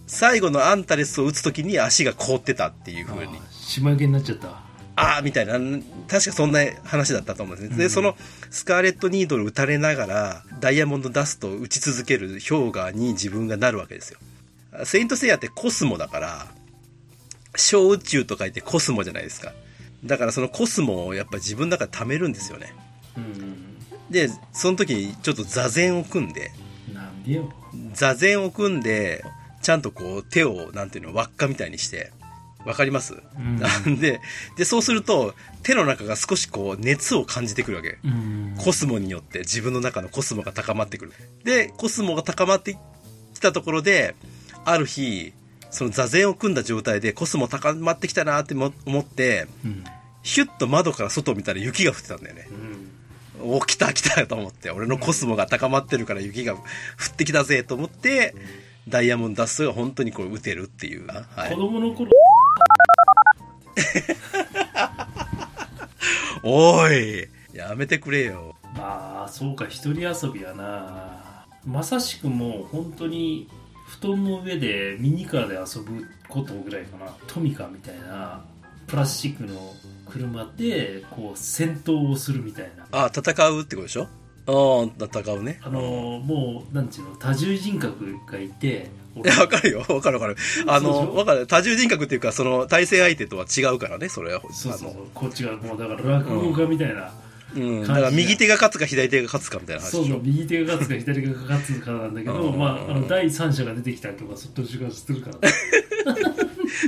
[0.08, 3.40] 最後のアンタレスを撃つ時に足が凍ってたっていう風に。
[3.52, 4.67] 島焼けになっちゃった
[4.98, 5.54] ああ、みたいな、
[6.08, 7.78] 確かそんな話だったと思うんですね。
[7.78, 8.18] で、その
[8.50, 14.20] スカーレットニードル撃たれながら、ダイヤモンドダストを打ち続ける氷河に自分がなるわけですよ。
[14.86, 16.48] セイントセイヤってコスモだから、
[17.56, 19.54] 小宇宙と書いてコスモじゃないですか。
[20.04, 22.74] だからそのコスモをやっぱ自分の中で貯めるんですよね。
[23.16, 23.68] うん
[24.10, 26.52] で、その時にちょっと座禅を組んで、
[27.94, 29.24] 座禅を組んで、
[29.62, 32.12] ちゃんとこう手を、なんていうの、輪っかみたいにして、
[32.66, 34.20] わかります、うんなんで、
[34.58, 37.98] で、そうすると、手の中が少しこう、熱を感じてくるわけ。
[38.04, 41.14] うんコスモによって自分の中のコスモが高まってくる。
[41.44, 42.78] で、コスモが高まって
[43.34, 44.16] きたところで、
[44.66, 45.34] ある日、
[45.70, 49.84] その座禅を組んだ状態でコスモ高まってきたなっても思って、うん
[50.24, 52.50] ヒュッと窓から外を見たら雪が降ってたんだよね。
[52.52, 52.88] うん
[53.40, 58.36] お、来た来たと思って、俺のコスモが高まってるから雪が降ってきたぜと思って、
[58.90, 61.08] ダイヤモンドダストが本当にこう打てるっていう。
[61.08, 61.56] はい子。
[61.56, 62.12] 供の頃
[66.44, 68.56] おいやめてくれよ。
[68.76, 71.46] まあそうか一人遊びやな。
[71.66, 73.50] まさしくもう本当に
[74.02, 77.12] 布団の上でミニカーで遊ぶことぐらいかな。
[77.28, 78.44] トミカみたいな。
[78.88, 79.74] プラスチックの
[80.10, 82.86] 車でこう戦闘をするみたいな。
[83.06, 84.08] あ、戦うってことでしょ？
[84.48, 85.60] ああ、戦うね。
[85.62, 85.82] あの
[86.24, 88.90] もうなんていうの多重人格がいて
[89.24, 89.86] いや、わかるよ。
[89.88, 90.38] わかるわかる。
[90.68, 91.48] あの、ょわかる。
[91.48, 94.42] 多重人格っていうか、その、対戦相手とは違うからね、それは。
[94.52, 97.12] そうそうそうこっちがもうだから落語家みたいな、
[97.56, 97.82] うん。
[97.82, 100.22] だから、右手が勝つか左手が勝つかみたいな話そうそう。
[100.24, 105.50] 右手が勝つか左手が勝つかなんだけど、うんまあ、あの第三者が出てきたりとかそっと時間するから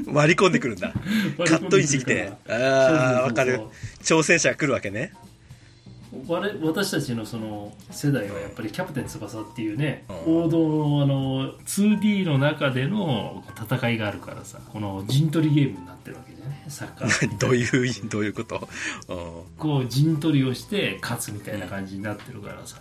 [0.07, 0.93] 割り込んでくるんだ。
[1.37, 2.31] カットインしてきて。
[2.47, 3.61] ああ、わかる。
[4.01, 5.13] 挑戦者が来るわけね。
[6.27, 18.67] 我々私たちのその世代はやっぱり「キャプテン翼」っていうね、うん王道のあの 2D の中での戦いがあるからさこの陣取りゲームになってるわけじゃねサッカー どういう、どういうこと？
[19.07, 19.17] うん
[19.57, 22.77] こう陣取りをして勝つみたいな感じになってるからさ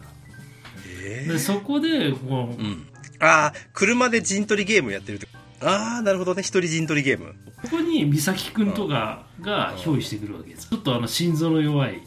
[1.00, 2.86] えでそこでこう、うん。
[3.20, 5.26] ああ、車で陣取りゲームやってるって。
[5.60, 6.42] ああ、なるほどね。
[6.42, 7.34] 一人陣取りゲーム。
[7.62, 12.00] ここに美咲くんとかが憑依してくるわけですちょっとあの心臓の弱い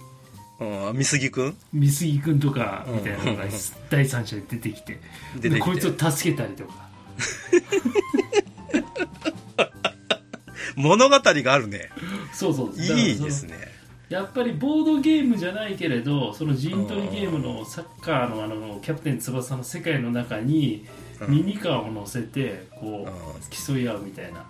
[0.62, 3.52] うん、美杉くん美杉くんとかみたいなのがうん
[3.90, 5.00] 第三者で出てきて。
[5.36, 5.50] 出てきて。
[5.50, 6.90] でこいつを助けたりとか。
[10.76, 11.90] 物語があるね。
[12.32, 12.74] そうそう。
[12.80, 13.58] いいですね。
[13.58, 13.72] ね。
[14.10, 24.46] やっぱりボードゲームじゃないけれどその陣取りゲームのサッカーのあのキャプテン翼の世界の中にうんミニカーを乗せてこう競い合うみたいな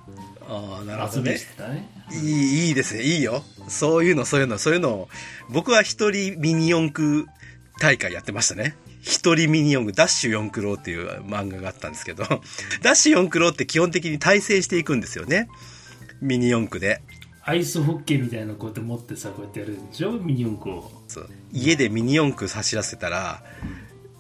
[0.47, 1.31] ああ、なるほどね。
[1.31, 3.03] ねいい、いいですね。
[3.03, 3.43] いいよ。
[3.67, 5.10] そういうの、そういうの、そういうのを。
[5.49, 7.25] 僕は一人ミニ四駆
[7.79, 8.75] 大会やってましたね。
[9.01, 12.23] 一人ミニ四駆、ダッシュ四駆郎っていう漫画があったんですけど、
[12.81, 15.49] ダッシュ四駆郎って基本的に対戦していくんですよね。
[16.21, 17.01] ミニ四駆で。
[17.43, 20.12] アイスホッケーみたいなのこうやって持ってさこうやってやるんでしょ？
[20.12, 23.43] ミニ四駆をそう家でミニ四駆走らせたら、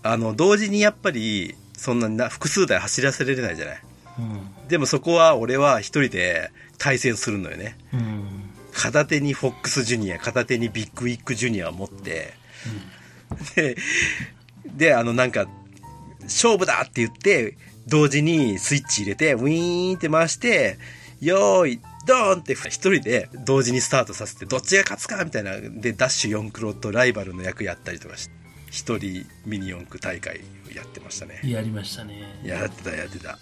[0.01, 3.81] あの、同時にやっぱり、そんなな複数台走らせられないじゃない。
[4.67, 7.75] でもそこは俺は一人で対戦するのよね。
[7.91, 7.99] うん。
[7.99, 12.33] うん片手にフォックスジュニア、片手にビッグウィッグジュニアを持って、
[13.55, 13.75] で、
[14.65, 15.45] で、あのなんか、
[16.23, 20.77] 勝負だって言って、同時にスイッチ入れて、ウィーンって回して、
[21.19, 28.40] よーい、ドーンって一人で同時にスタートさせて、どっちが勝つかみたいな、で、ダッシュ4クロとライバルの役やったりとかして、
[28.71, 31.41] 一人ミニ四駆大会をやってましたね。
[31.43, 32.23] やりましたね。
[32.43, 33.37] やってた、やってた。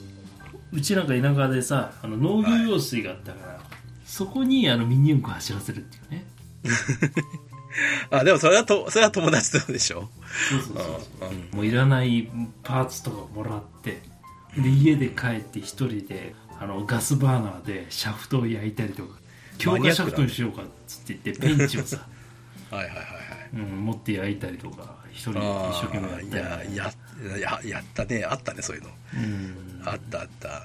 [0.71, 3.61] うちなんか田舎でさあの農業用水があったから、
[4.05, 6.25] そこにあのミニ四駆走らせるっていうね。
[8.11, 10.09] あ、でもそれはと、それは友達とでしょ？
[10.49, 11.29] そうそうそうそう。
[11.29, 11.57] うん。
[11.57, 12.29] もういらない
[12.63, 14.01] パーツとかもらって
[14.57, 19.19] で家で帰って一人であのガスバーナーでシャフトを焼いたりとか
[19.59, 22.07] 強化シャフトにしようかっつって言ってペンチをさ、
[22.71, 23.49] はいはいはいはい。
[23.53, 25.43] うん、持って焼いたりとか一人で一
[25.81, 26.93] 生懸命やったいや
[27.37, 28.23] やややったね。
[28.23, 29.81] あったねそういうの、うん。
[29.85, 30.63] あったあった。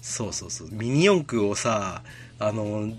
[0.00, 0.68] そうそうそう。
[0.72, 2.02] ミニ四駆をさ
[2.38, 2.90] あの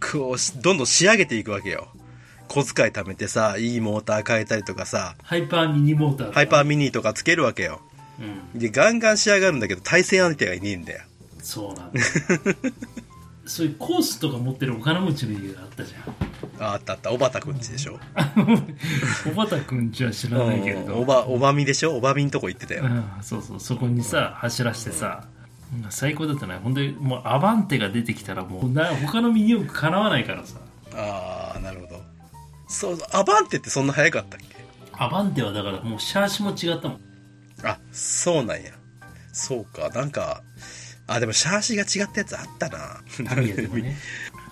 [0.00, 1.88] こうしどんどん仕上げていくわけよ。
[2.46, 5.16] 小遣い貯めてさいいモーター変えたりとかさ。
[5.24, 7.80] ハイパーミニモーターハイパーミニとかつけるわけよ。
[8.20, 11.02] うん、でガンガン仕上がるんだけど対戦相手がいねえんだよ。
[11.42, 12.00] そうなんだ
[13.48, 16.64] そういうコースとか持ってるお金持ちの家があったじゃん。
[16.64, 17.10] ああったあった。
[17.10, 17.98] おばたくんちでしょ？
[19.30, 20.94] おばたくんちは知らないけれど。
[20.96, 21.96] おばおばみでしょ？
[21.96, 26.56] おばみんとこ行ってたよ、うん、そうそうそこにさ走らしてさ、うん最高だったね。
[26.62, 30.60] ほんでもうアバンテが出てきたらもうな他のミニ四駆かなわないからさ。
[30.94, 32.00] ああなるほど。
[32.68, 34.56] そうアバンテってそんな速かったっけ？
[34.92, 37.00] アバンテはだからもうシャーシも違ったもん。
[37.64, 38.72] あ、そうなんや。
[39.32, 40.42] そうか、なんか、
[41.08, 43.00] あ、でもシャーシが違ったやつあったな。
[43.18, 43.96] ね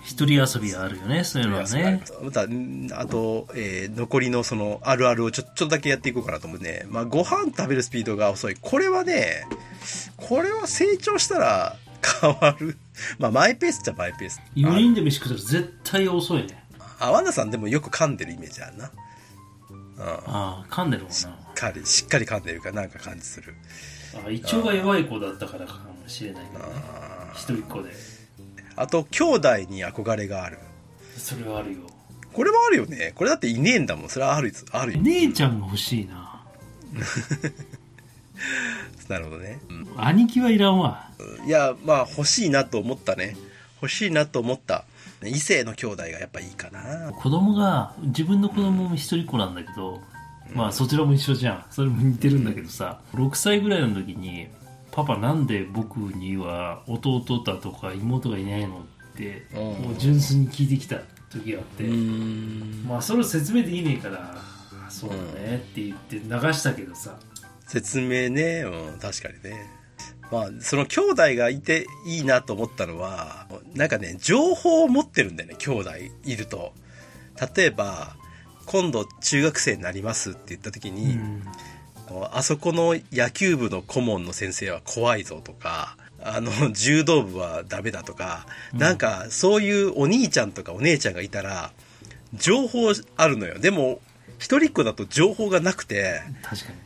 [0.03, 6.85] 一人遊びがあるよねそういうのはねまた、んあと、えー残りのその、あるあるをちょ、ちょっとだけやっていこうかなと思うね。
[6.89, 8.55] まあ、ご飯食べるスピードが遅い。
[8.61, 9.45] これはね、
[10.15, 11.75] これは成長したら
[12.21, 12.77] 変わる。
[13.19, 14.41] まあ、マイペースっちゃマイペース。
[14.55, 16.63] 4人で飯食ったら絶対遅いね
[16.99, 18.91] あ、ワンダさんでもよく噛んでるイメージあるな。
[19.69, 20.05] うん。
[20.05, 23.53] ああ噛んでるもんなしっかり、しっかり噛んでるからなんか感じする。
[24.25, 26.43] あ胃腸が弱い子だったからかももしれない。
[26.45, 27.91] けどねあ一人っ子で。
[28.75, 30.59] あと兄弟に憧れがある。
[31.17, 31.79] それはあるよ。
[32.31, 33.11] これもあるよね。
[33.15, 34.09] これだっていねえんだもん。
[34.09, 35.01] それはあるあるよ。
[35.01, 36.41] 姉ちゃんが欲しいな。
[39.09, 39.87] なるほどね、うん。
[39.97, 41.09] 兄貴はいらんわ。
[41.45, 43.35] いやまあ欲しいなと思ったね。
[43.81, 44.85] 欲しいなと思った。
[45.25, 47.11] 異性の兄弟がやっぱいいかな。
[47.13, 50.01] 子供が自分の子供も一人っ子なんだけど、
[50.53, 51.65] まあそちらも一緒じゃん。
[51.71, 54.47] それも似てるんだけどさ6歳ぐらいの時に
[54.97, 58.79] 「パパなんで僕には弟だとか妹がいないの?」
[59.13, 59.59] ってうん。
[59.59, 60.97] もう純粋に聞いてきた
[61.29, 62.83] 時があって、ん。
[62.83, 67.15] まあそれを説明できねえから「あそうだね」って言って流したけどさ。
[67.67, 69.69] 説明ね、うん、確かにね。
[70.31, 75.91] まあその兄弟がいていいなと思ったのはなんかね情報を持ってるんだよね兄弟
[76.23, 76.73] いると。
[77.55, 78.15] 例えば
[78.65, 81.19] 今度中学生になりますって言った時うに、
[82.13, 88.79] んあそこの野球部の顧問の先生は怖いぞとか、あの、 柔道部はダメだとか、うん。
[88.79, 91.71] なんか、そういうお兄ちゃんとかお姉ちゃんがいたら、
[92.33, 93.59] 情報あるのよ。
[93.59, 94.01] でも、
[94.39, 96.77] 一人っ子だと情報がなくて、確かに。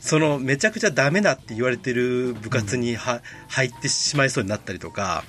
[0.00, 5.24] その、めちゃくちゃダメだって言われてる部活には、入ってしまいそうになったりとか、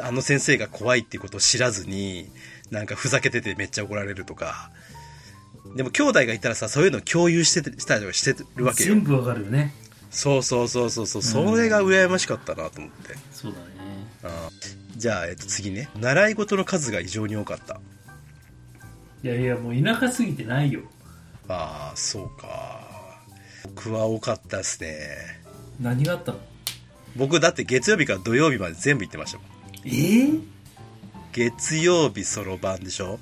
[0.00, 2.28] あの先生が怖いっていうことを知らずに、
[2.70, 4.70] なんかふざけててめっちゃ怒られるとか、
[5.76, 9.02] でも兄弟がいたらさ、そういうの共有しててしたりとかしてるわけよ全。
[9.04, 9.72] 部わかるよね
[10.10, 13.14] そうそうそうそうそう、それが羨ましかったなと思って。
[13.32, 13.64] そうだね
[14.24, 15.88] あーじゃあ、えっと、次ね。
[15.98, 17.80] 習い事の数が異常に多かった。
[19.22, 20.80] いやいやもう田舎すぎてないよ
[21.48, 22.80] ああ、そうか。
[23.64, 25.06] 僕は多かったですね。
[25.80, 26.38] 何があったの？
[27.16, 29.46] 僕だって月曜日から土曜日まで全部行ってましたもん。
[29.84, 30.30] ええ
[31.32, 33.18] 月曜日そろばんでしょ？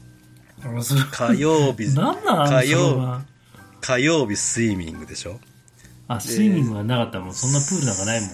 [1.11, 3.21] 火曜日、なんなん火曜。
[3.81, 5.39] 火曜日スイミングでしょ？
[6.09, 7.35] あスイミングがなかったもん。
[7.35, 8.31] そんなプールなんかないもん。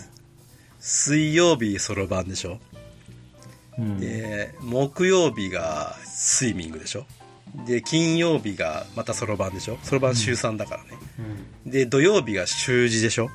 [0.80, 2.58] 水曜日そろばんでしょ？
[3.78, 3.98] うん。
[4.00, 7.06] で、木曜日がスイミングでしょ？
[7.66, 9.78] で、金曜日がまたそろばんでしょ？
[9.82, 10.90] そろばん週3だからね。
[11.64, 11.70] うん。
[11.70, 13.30] で、土曜日が習字でしょ？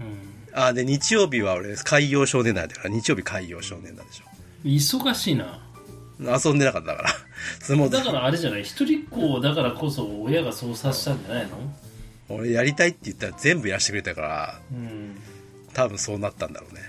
[0.00, 0.58] うん。
[0.58, 4.24] あ、で、日曜日は俺、海洋少年団だから、日曜日海洋少年団でしょ。
[4.64, 5.60] 忙しいな。
[6.20, 7.10] 遊んでなかったから。
[7.60, 11.56] それもだからあれじゃない一人っ子だからこそ親がそうさせたんじゃないの？
[12.28, 15.16] 俺やりたいって言ったら全部やらせてくれたから、うん
[15.74, 16.80] 多分そうなったんだろうね。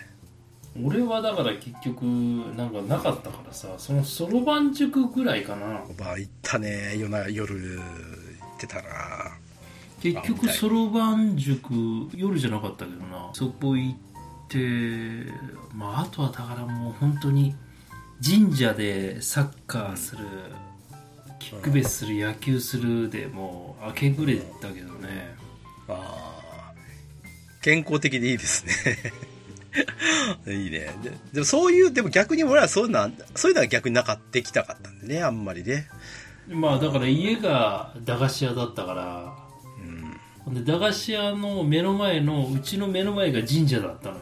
[0.84, 5.84] 俺はだから結局なんかなかったからさそのそろばん塾ぐらいかな。
[5.90, 8.84] おばあ行ったね、夜な、夜行ってたな。
[10.02, 11.74] 結局そろばん塾
[12.14, 13.32] 夜じゃなかったけどな。
[13.34, 13.98] そこ行っ
[14.50, 14.60] て
[15.74, 17.56] まああとはだからもう本当に
[18.24, 20.26] 神社でサッカーする
[21.40, 25.36] キックベースする野球するでもう明け暮れたけどね
[25.88, 26.74] ああ、
[27.62, 29.14] 健康的でいいですね。
[30.48, 30.90] いいね。
[31.04, 35.88] ででもそういう、でも逆に俺はそういうのは、そういうのは逆になかってきたかったんでね、あんまりね。
[36.48, 39.34] まあだから家が駄菓子屋だったから
[40.48, 40.54] うん。
[40.54, 44.22] で駄菓子屋の目の前のうちの目の前が神社だったのよ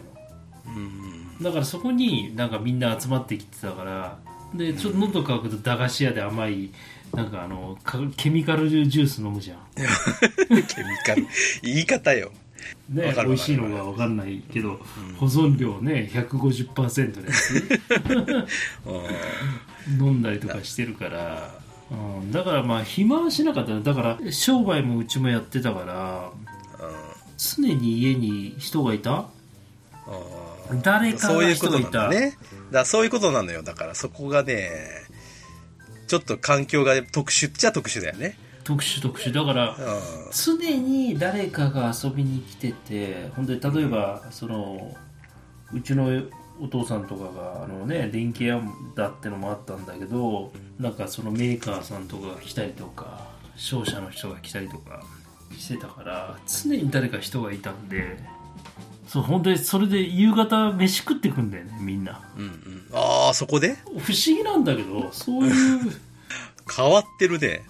[0.67, 1.12] うん。
[1.43, 4.17] だからそこになんかみんな集まってきてたから
[4.55, 6.71] でちょっと喉乾くと駄菓子屋で甘い
[7.13, 9.57] なんかあのかケミカルジュース飲むじゃん。
[9.75, 9.83] ケ
[10.53, 11.27] ミカル。
[11.61, 12.31] 言い方よ。
[12.89, 14.79] ね美味しいのが分かんないけど、
[15.17, 18.47] 保存量ね150%のや。
[19.99, 21.51] 飲んだりとかしてるから、
[21.91, 23.81] うん、だからまあ暇はしなかったね。
[23.83, 26.31] だから商売もうちもやってたから
[27.37, 29.11] 常に家に人がいた？
[30.07, 32.19] うん誰かがそういうことなんだね。
[32.19, 32.37] だか
[32.71, 33.63] らそういうことなのよ。
[33.63, 34.69] だからそこがね、
[36.07, 38.37] ちょっと環境が特殊っちゃ特殊だよね。
[38.63, 39.77] 特殊特殊だからう
[40.31, 44.95] 常に誰かが遊びに来ててほんで例えばその
[45.73, 46.09] うちの
[46.61, 48.61] お父さんとかがあのね電気屋
[48.95, 55.03] だってのもあったんだけどなんかそのメーカーさんとかが来たりとか商社の人が来たりとか
[55.57, 58.17] してたから常に誰か人がいたんで
[59.13, 62.19] そう本当にそれで夕方飯食ってくんだよねみんな。
[62.35, 62.85] うんうん。
[62.91, 63.75] ああ、そこで？
[63.99, 65.53] 不思議なんだけどそういう。
[66.75, 67.61] 変わってるね。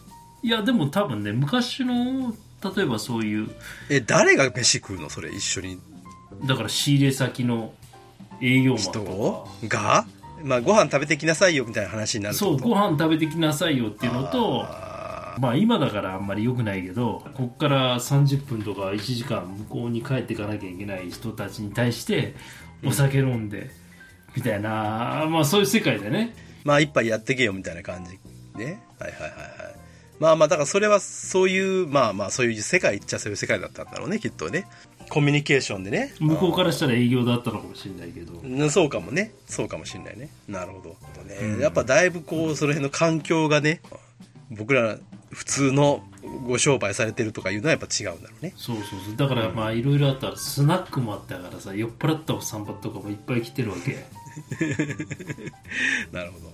[0.41, 2.33] いやでも多分ね昔の
[2.73, 3.49] 例えばそういう。
[3.89, 5.09] え、誰が飯食うの？
[5.09, 5.79] それ一緒に。
[6.45, 7.73] だから仕入れ先の
[8.39, 10.05] 営業マンと人が？
[10.45, 14.92] まあご飯食べてきなさいよみたいな話になかそうご飯食べてきなさいよっていうのとあ
[15.39, 22.35] まあ今だからあんまり良くないけどこっから30分とか1時間向こうに帰っていかなきゃいけない人たちに対して
[22.85, 23.71] お酒飲んで
[24.35, 28.19] みたいなまあそういう世界でねーまあ一杯やってけよみたいな感じ
[28.57, 28.81] ね。
[28.99, 29.75] はいはいはいはい。
[30.19, 34.67] まあまあだからそれはそういう、まあまあそういう世界っちゃそういう世界だったんだろうね、きっとね。
[35.09, 36.13] コミュニケーションでね。
[36.19, 39.33] 向こうからしたら営業だったのかもしれないけどうんそうかもね。
[39.47, 40.29] そうかもしれないね。
[40.47, 40.89] なるほど。
[41.23, 43.81] ねうんやっぱだいぶこう、その辺の環境がね、
[44.49, 44.97] 僕ら
[45.33, 46.03] 普通の
[46.45, 48.53] ご商売されてるとかいうのはやっぱ違うんだろうね。
[48.55, 54.05] そうそうそうだからまあいろいろあったらスナックもあったからさ酔っ払ったおっさんとかもいっぱい来てるわけ
[56.11, 56.53] なるほど。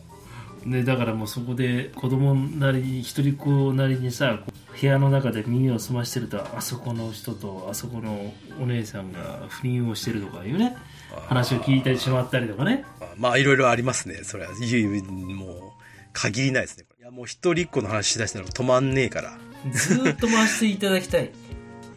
[0.65, 4.41] ね、だからもうそこで子供なりに一人っ子なりにさ
[4.79, 10.75] 部屋の中で耳を澄ましてるとあそこの人とあそこのお姉さんが不倫をしてるとかいうね
[11.27, 14.23] 話を聞いたりしまったりとかねあまあいろいろありますね。
[14.23, 15.59] それは、もう、
[16.13, 16.85] 限りないですね。
[17.09, 19.37] いやもう一人っ子の話しだしたら止まんねえから。
[19.73, 21.31] ずーっと回していただきたい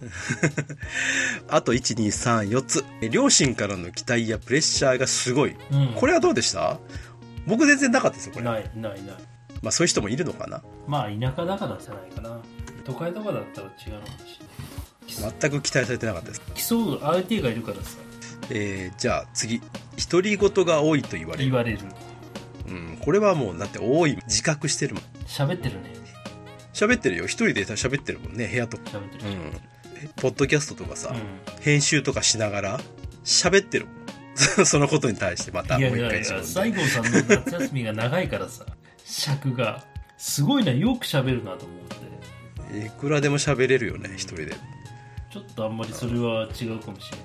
[1.49, 2.85] あと1、2、3、4つ。
[3.11, 5.57] 両親からの期待やプレッシャーがすごい。
[5.71, 6.79] うんこれはどうでした？
[7.47, 8.45] 僕全然なかったですよ、これ。
[8.47, 9.17] ないないない
[9.63, 10.63] まあそういう人もいるのかな？
[10.89, 12.41] まあ田舎だからじゃないかな
[12.85, 14.19] 都会とかだったら違うのかも
[15.07, 16.43] しれない全く期待されてなかったです。
[16.71, 17.99] 競う相手がいるからさ
[18.51, 19.61] えー、じゃあ次。
[20.11, 21.51] 独り言が多いと言われる。
[21.51, 22.12] 言われるうん。
[23.05, 24.17] これはもう、だって多い。
[24.27, 25.05] 自覚してるもん。
[25.27, 25.93] 喋ってるね
[26.73, 27.25] 喋ってるよ。
[27.25, 28.85] 一人で喋ってるもんね、部屋とか。
[28.91, 29.37] 喋ってるうん。
[30.05, 32.81] えポッドキャストとかさ、う編集とかしながら、
[33.25, 33.97] 喋ってるもん。
[34.65, 36.43] そのことに対してまたん、いもう一やいや。
[36.43, 38.65] 西郷さんの夏休みが長いからさ
[39.05, 39.85] 尺が
[40.17, 44.43] すごいなよく喋るなと思っていくらでも喋れるよね、一人で。
[44.45, 44.73] うん
[45.33, 47.19] ちょっとあんまりそれは違うかもしれ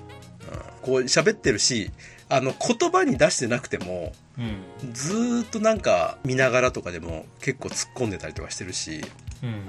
[0.80, 1.90] こう喋ってるし、
[2.30, 4.14] あの、言葉に出してなくても、
[4.44, 9.00] ないずーっとなんか見ながらとかでも結構突っ込んでたりとかしてるし、
[9.42, 9.62] うんうんうん、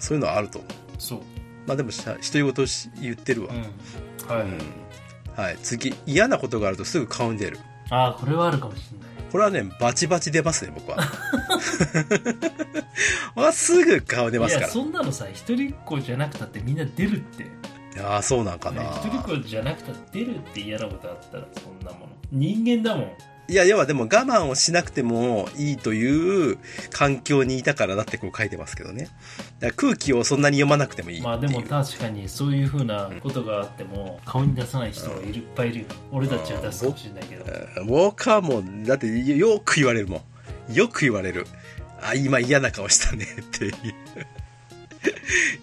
[0.00, 0.70] そういうのはあると思う。
[0.98, 1.20] そう
[1.66, 3.54] まあでもし独り言し言ってるわ。
[3.54, 4.58] うんはい、うん
[5.36, 5.94] はい、次。
[6.06, 7.58] 嫌なことがあるとすぐ顔に出る。
[7.90, 10.96] ああこれはあるかもしれないこれはね、バチバチ出ますね、僕は。
[13.34, 14.66] まあ、すぐ顔出ますから。
[14.66, 17.46] いやそんなのさ一人っ子じゃなくたってみんな出るってい
[17.96, 18.82] やーそうなんかな。
[18.82, 23.12] 一人っ子じゃなくたって出るって嫌なことあったらそんなもの人間だもん
[23.46, 26.58] いや、要はでも我慢をしなくてもいいという
[26.90, 29.08] 環境にいたからだってこう書いてますけどね。
[29.60, 31.20] だから空気をそんなに読まなくてもいい。
[31.20, 37.44] まあでも確かにそういうふうなことがあっても顔に出さない人がいるいっぱいいるよ俺たちは出すかもしれないけど
[37.86, 40.22] 僕はもう、だってよく言われるも
[40.70, 40.74] ん。
[40.74, 41.46] よく言われる。
[42.00, 43.74] あ、今嫌な顔したねっていう。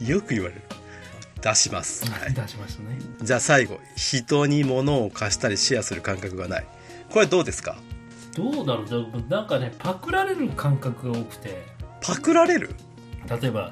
[0.12, 0.62] よく言われる。
[1.42, 2.06] 出します。
[2.10, 2.34] はい。
[2.36, 3.80] 出しましたねじゃあ最後。
[3.96, 6.66] 人に物を貸したりシェアする感覚がない。
[7.12, 7.76] これどうですか？
[8.36, 9.24] どうだろう？
[9.30, 11.64] なんかねパクられる感覚が多くて。
[12.02, 12.76] パクられる？
[13.42, 13.72] 例えば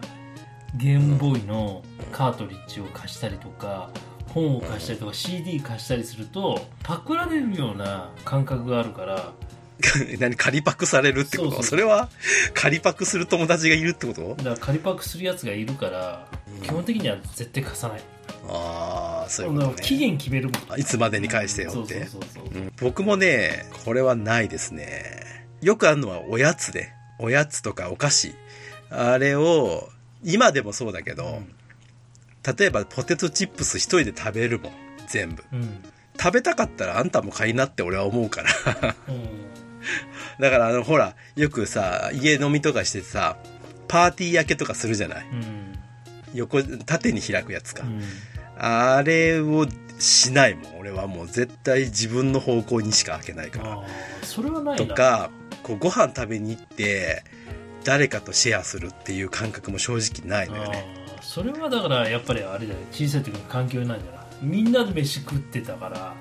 [0.75, 1.81] ゲームボーイの
[2.11, 3.89] カートリッジを貸したりとか
[4.27, 9.31] 本を貸したりとか CD 貸したりするとパクられるような感覚があるから
[10.19, 11.63] 何仮パクされるってこと？
[11.63, 12.09] それは
[12.53, 14.35] 仮パクする友達がいるってこと？
[14.35, 16.27] だから仮パクするやつがいるから
[16.63, 18.01] 基本的には絶対貸さない。
[18.49, 19.75] ああそういうことね。
[19.81, 20.61] 期限決めるもん。
[20.69, 22.07] あいつまでに返してよって。
[22.81, 25.47] 僕もねこれはないですね。
[25.61, 26.91] よくあるのはおやつで。
[27.21, 28.33] おやつとかお菓子。
[28.89, 29.89] あれを
[30.23, 31.41] 今でもそうだけど、
[32.57, 34.71] 例えばポテトチップス一人で食べるもん
[35.07, 35.43] 全部。
[35.53, 35.83] うん。
[36.21, 38.95] 食べたかったらあんたも買いなって俺は思うから。
[39.07, 39.27] うん
[40.39, 43.37] だからあのほらよくさ家飲みとかしてさ
[43.87, 45.25] パーティー焼けとかするじゃない？
[45.31, 45.79] うん。
[46.35, 48.03] 横縦に開くやつか、うん。
[48.57, 49.65] あれを
[49.97, 50.79] しないもん。
[50.79, 53.79] 俺はもう絶対自分の方向にしか開けないから。
[54.21, 54.85] それはないな。
[54.85, 55.31] とか
[55.63, 57.23] こうご飯食べに行って
[57.83, 60.85] 誰かとシェアするっていう感覚も正直ないのよね。
[61.21, 62.79] それはだからやっぱりあれだよ。
[62.91, 64.25] 小さい時の環境なんじゃない？
[64.43, 66.13] みんなで飯食ってたから。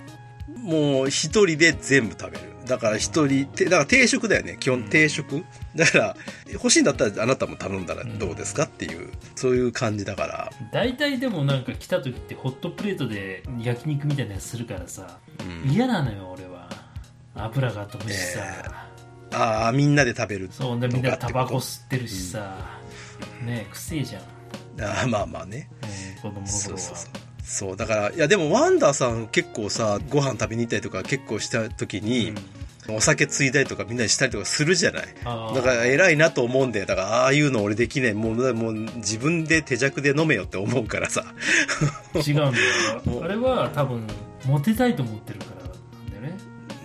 [0.56, 4.56] もう一人で全部食べるだから一人てだから定食だよね。
[4.60, 5.44] 基本定食。
[5.74, 6.16] だから
[6.52, 15.70] 欲しいんだったらあなたも頼んだらどうですかっていうそういう感じだから、大体でもなんか来た時ってホットプレートで焼肉みたいなやつするからさうん。
[15.70, 16.68] 嫌なのよ俺は。
[17.34, 18.40] 油が飛ぶしさ、
[19.32, 22.80] ああみんなで食べるそうでみんなタバコ吸ってるしさ、
[23.44, 24.22] ねえくせえじゃん、
[24.80, 25.70] あーまあまあね。
[25.82, 26.48] うん子供の頃は。
[26.48, 32.34] そうそうそうそうだからいやでもワンダーさん結構さご飯食べに行ったりとか結構した時に、
[32.90, 35.06] お酒ついだりとかみんなでしたりとかするじゃない。
[35.24, 36.84] だから偉いなと思うんだよ。
[36.86, 41.24] だからああいうの俺できねえもうもう自分で手弱で飲めよって思うからさ。
[42.14, 42.52] 違うんだよ。
[43.24, 44.06] あれは多分
[44.46, 45.57] モテたいと思ってるから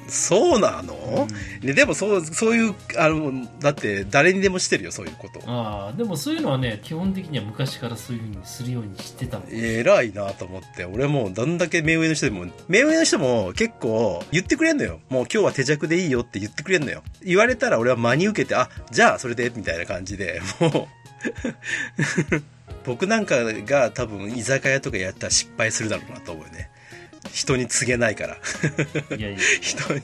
[0.07, 1.27] そうなの、
[1.61, 5.41] ね、でもそうそういうあのだって誰にでもしてるよそういうこと。
[5.49, 10.85] ああでもそういうのはね基本的には昔からそういうふうにするようにしてた偉いなと思って。
[10.85, 14.99] 俺もうどんだけ目上の人でも目上の人も結構言ってくれんのよ。
[15.09, 17.03] もう今日は手弱でいいよって言ってくれんのよ。
[17.23, 20.41] 言われたら俺は真に受けてあじゃあそれでみたいな感じで。
[20.59, 20.87] もう
[22.85, 26.69] 僕なんかが多分居酒屋とかやったら失敗するだろうなと思うね。
[27.31, 28.37] 人に告げないから。
[29.17, 29.39] いやいや。
[29.61, 30.01] 人に、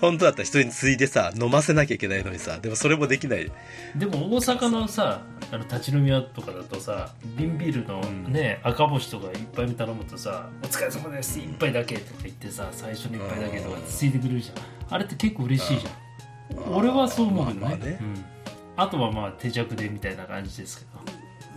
[0.00, 3.50] 本当だったら人に継いでさ、飲ませなきゃいけないのにさ、でもそれもできない。
[3.96, 14.52] でも大阪のさあの立ち飲み屋とかだとさ瓶ビールのね、赤星とか一杯目頼むとさ「お疲れ様です一杯だけ」とか言ってさ最初の一杯だけとかついてくれるじゃ
[14.92, 14.94] ん。
[14.94, 16.72] あれって結構嬉しいじゃん。
[16.72, 17.98] 俺はそう思うけどね,、まあまあね。
[18.00, 18.24] うん、
[18.76, 20.98] あとはまあ手酌でみたいな感じですけど。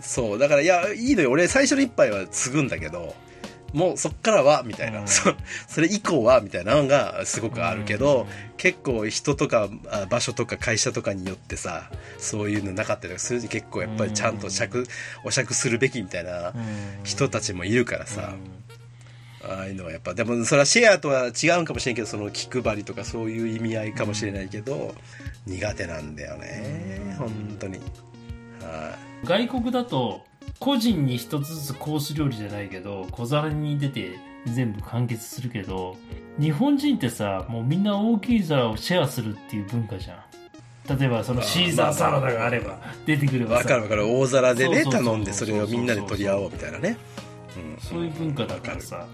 [0.02, 1.30] そう、だから、いや、いいのよ。
[1.30, 3.14] 俺、最初の一杯は継ぐんだけど、
[3.72, 5.00] もうそっからは、みたいな。
[5.00, 5.34] うんそ
[5.68, 14.86] それ以降は、みたいなのがすごくあるけど、うん結構人とかあ場所とか会社とかによってさ、そういうのなかったりする結構やっぱりちゃんと釈、
[15.24, 16.52] お釈するべきみたいな
[17.02, 18.34] 人たちもいるからさ、
[19.44, 24.94] ああいうのはやっぱ、でもそれはシェアとは違うんかもしれんけど、その気配りとかそういう意味合いかもしれないけど、
[25.46, 27.16] 苦手なんだよね。
[27.18, 27.78] 本当に。
[28.60, 29.26] はい。
[29.26, 30.24] 外国だと
[30.62, 35.96] 個人に一つずつコース料理じゃないけど小皿に出て全部完結するけど
[36.38, 40.96] 日本人ってさもうみんな大きい皿をシェアするっていう文化じゃん。
[40.96, 44.06] 例えばそのシーザーサラダがあれば出てくればさわかるわかる。
[44.06, 46.96] 大皿でね頼んでそれをみんなで取り合おうみたいなね。
[47.56, 47.80] うん。
[47.80, 49.08] そういう文化だからさ。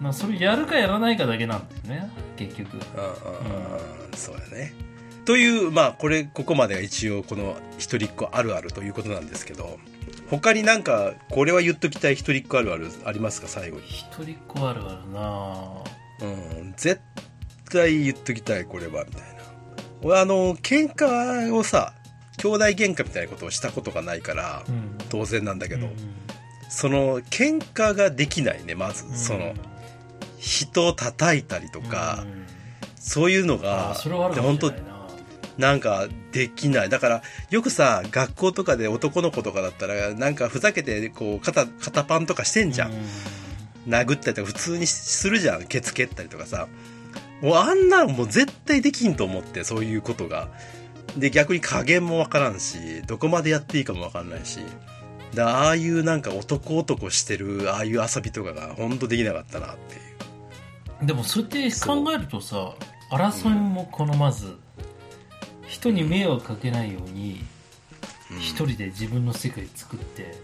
[0.00, 2.78] まあそれやるかやらないかだけなんだよね結局。
[2.78, 4.72] うんうんうんそうやね。
[5.26, 9.78] というまあこれここまでが一応この一人っ子あるあるということなんですけど
[10.30, 13.48] 他になんかこれは言っときたい一人っ子あるあるありますか？
[13.48, 13.86] 最後に。
[13.86, 15.84] 一人っ子あるあるな。
[16.22, 16.74] うん。
[16.76, 17.00] 絶
[17.70, 19.28] 対言っときたいこれはみたいな。
[20.02, 21.92] 俺あの喧嘩をさ
[22.38, 24.98] 兄弟喧嘩みたいなことをしたことがないからうん。
[25.08, 25.96] 当然なんだけど、うん
[26.70, 29.14] その喧嘩ができないねまず、うん。
[29.14, 29.54] その
[30.38, 32.46] 人を叩いたりとか、うん。
[32.96, 34.76] そういうのあがーそれはあるかもしれ本当な。
[34.78, 34.93] いな
[35.58, 36.88] なんかできない。
[36.88, 42.94] だからよくさ学校とかで男の子とかだったらなんかふざけてこう肩肩パンとかしてんじゃん、う
[43.88, 45.66] 殴ったりとか普通にするじゃん。
[45.66, 46.68] ケツ蹴ったりとかさ。
[47.42, 50.48] もうあんなのもう絶対できんと思ってそういうことが。
[51.16, 54.60] で逆に加減もわからんしどこまでやっていいかもわかんないし。
[55.34, 59.98] だああいうなんか男男してるああいう遊びとかが本当できなかったなってい
[61.02, 61.06] う。
[61.06, 62.74] でもそうやって考えるとさ
[63.10, 64.56] 争いも好まず、
[65.74, 67.44] 人に迷惑かけないように
[68.30, 70.36] うん一人で自分の世界作って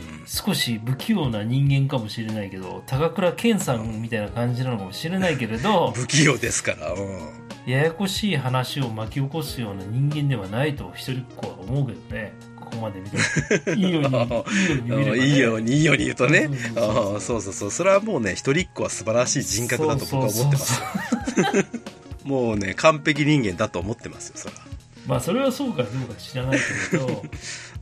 [0.00, 7.28] うん少し不器用な人間かもしれないけど高倉健さんみたいな感じなのかもしれないけれど 不器用ですから、うん。
[7.66, 13.18] ややこしい話を巻き起こすような人間ではないと一人っ子は思うけどねここまで見て
[13.76, 14.16] いいようにい
[14.88, 16.48] いようにいいように、いいように言うとね。
[16.74, 17.70] そうそうそうそうそうそう。
[17.70, 20.82] それはもうね、一人っ子は素晴らしい人格だと僕は思ってます
[22.24, 24.67] もうね、完璧人間だと思ってますよ、それは。
[25.08, 26.58] まあそれはそうかどうか知らない
[26.90, 27.22] けれど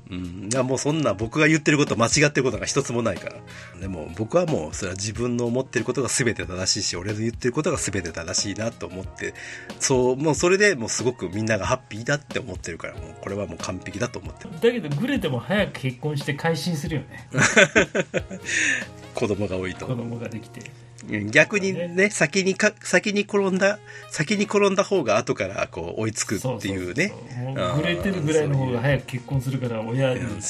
[0.08, 0.48] うん。
[0.52, 3.80] いや、もうそんな僕が言ってること間違ってることが一つもないから。
[3.80, 9.34] でも僕はもう、それは自分の思ってることが全て正しいし、俺の言ってることが全て正しいなと思って、
[9.80, 14.50] そう、もうそれでもうすごくみんながハッピーだって思ってるから、もうこれはもう完璧だと思ってる。
[14.52, 17.28] だけどグレても早く結婚して改心するよね
[19.14, 20.85] 子供が多いと子供ができてうん
[21.30, 23.78] 逆にね、先にか、先に転んだ、
[24.10, 27.08] 先に転んだ方が後からこう追いつくっていうね。
[27.08, 27.80] そそそうもう。
[27.80, 30.40] グレてるぐらいの方が早く結婚するから親にうん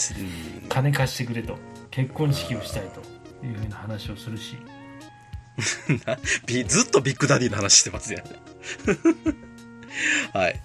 [0.69, 1.59] 金貸してくれと。
[1.91, 4.57] 結婚式をしたいというふうな話をするし。
[6.47, 8.21] ビずっとビッグダディの話してますよ。
[10.33, 10.61] はい。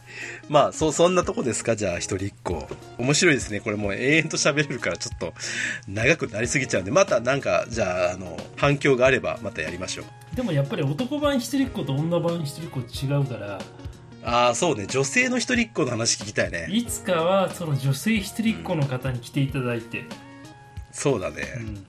[0.50, 1.76] まあ、そ、そんなとこですか？
[1.76, 2.68] じゃあ、一人一個。
[2.98, 3.60] 面白いですね。
[3.62, 5.34] これもう永遠と喋れるから、ちょっと、
[5.88, 10.36] 長くなりすぎちゃうんで、またなんか、じゃあ、あの、反響があれば、またやりましょう。
[10.36, 13.60] でもやっぱり男版一人っ子と女版一人っ子違うから
[14.24, 14.86] ああ、そうね。
[14.88, 16.68] 女性の一人っ子の話聞きたいね。
[16.70, 20.06] いつかはその女性一人っ子の方に来ていただいて、
[20.92, 21.44] そうだね。
[21.58, 21.86] うん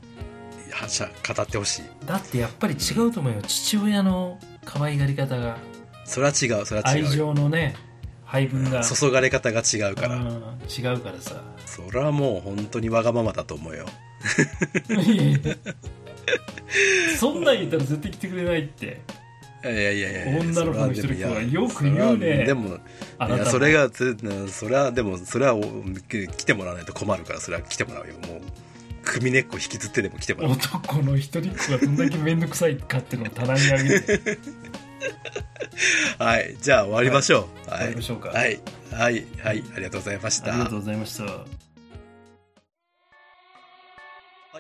[0.73, 1.83] はしゃ、語ってほしい。
[2.07, 5.59] だってやっぱり違うと思うよ父親の可愛がり方が
[6.05, 7.05] それは違う、それは違愛う。
[7.05, 7.11] よ。
[7.11, 7.75] 情のね
[8.25, 8.83] 配分が。
[8.85, 10.17] 注がれ方が違うから。
[10.17, 10.25] うん
[10.69, 11.43] 違うからさ。
[11.67, 13.87] それはもう本当にわがままだと思うよ。
[17.19, 19.01] そんなん言ったら絶対来てくれないって。
[19.65, 22.45] いやいやいやいや女の子の一人っ子はよく言うね。
[22.45, 22.79] でも、
[23.19, 24.17] あなたもいやそれがつ
[24.49, 28.15] それはでもそれはお来てもらわないと困るからそれは来てもらうよ。
[28.27, 28.41] もう
[29.05, 30.53] 首根っこ引きずってでも来てもらう。
[30.53, 34.39] 男の一人っ子がどんだけ面倒くさいかっていうのを棚に上げて
[36.19, 38.29] はいじゃあ終わりましょう、終わりましょうか。
[38.29, 38.61] はい。
[38.91, 40.53] はいはいありがとうございました。
[40.53, 41.25] ありがとうございました。
[41.25, 41.31] は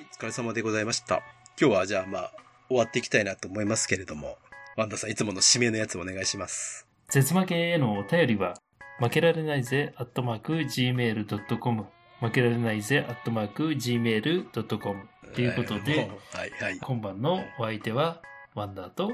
[0.00, 1.22] い、お疲れ様でございました。
[1.60, 2.32] 今日はじゃあまあ、
[2.68, 4.38] 終わっていきたいなと思いますけれども、
[4.76, 6.86] ワンダさんいつもの指名のやつお願いします。
[7.08, 8.54] 絶負けへのお便りは
[8.98, 11.86] 負けられないぜアットマーク Gmail.com
[12.22, 16.78] 負けられないぜ、アットマーク、gmail.com ということで、はいはい。
[16.78, 18.22] 今晩のお相手は、
[18.54, 19.10] ワンダーと、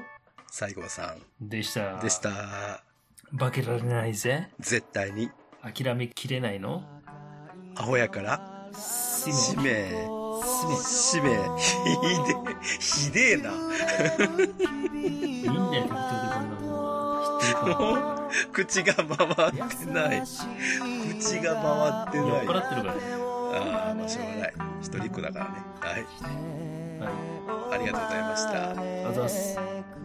[0.51, 2.01] 西郷さんでした。
[2.01, 2.19] でし。
[2.19, 2.83] た。
[3.31, 4.51] 負けられないぜ。
[4.59, 5.31] 絶対に、
[5.63, 6.83] 諦めきれないの？
[7.77, 10.19] アホやから、使使命。
[10.41, 11.75] 命、使命、ひ
[12.27, 13.51] でえ、ひでえな。
[14.95, 17.41] いいんだよ、適当でこんなもん。
[17.41, 17.79] 知ってるか
[18.53, 20.23] 口が回ってない。
[20.23, 22.47] 口が回ってない。
[22.47, 23.01] 酔っ払ってるからね。
[23.53, 24.55] ああ、まあしょうがない。
[24.81, 25.51] 一人っ子だからね。
[25.81, 26.03] はい。
[27.01, 27.07] は
[27.73, 28.53] ありがとうございました。
[28.53, 28.57] い。
[28.57, 29.98] ありがとうございます。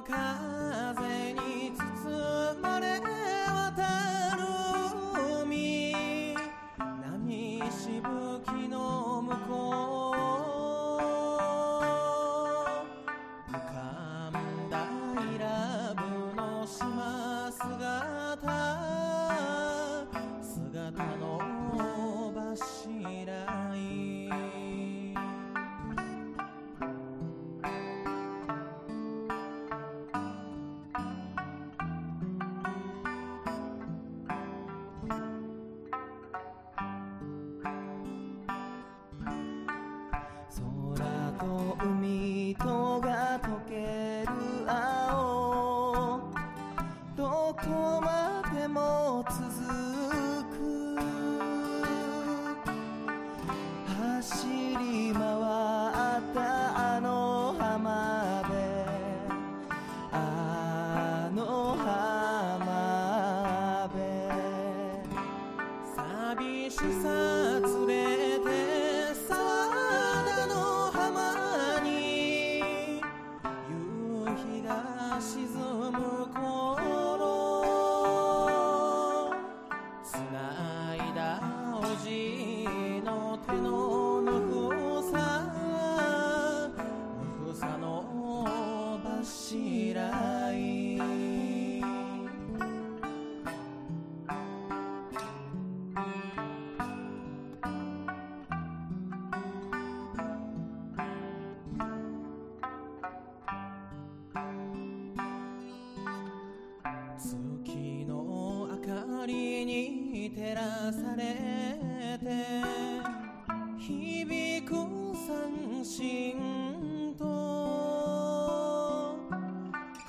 [0.00, 2.98] 風に包まれ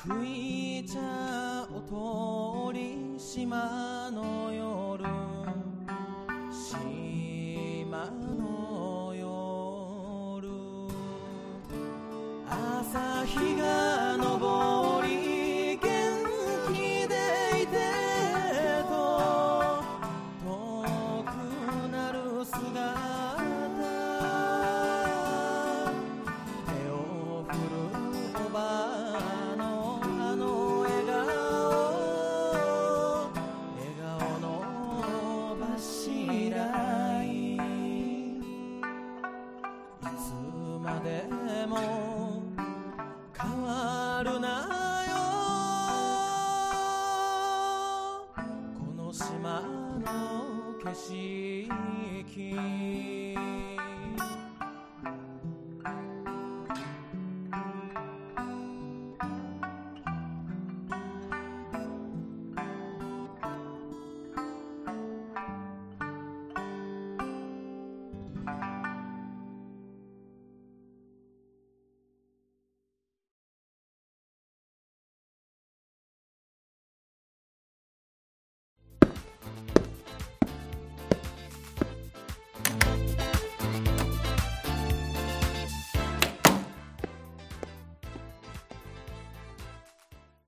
[0.06, 1.00] 吹い茶
[1.72, 1.80] を
[2.74, 5.06] 通り島の夜
[6.52, 10.50] 島の夜。
[12.50, 13.83] 朝日が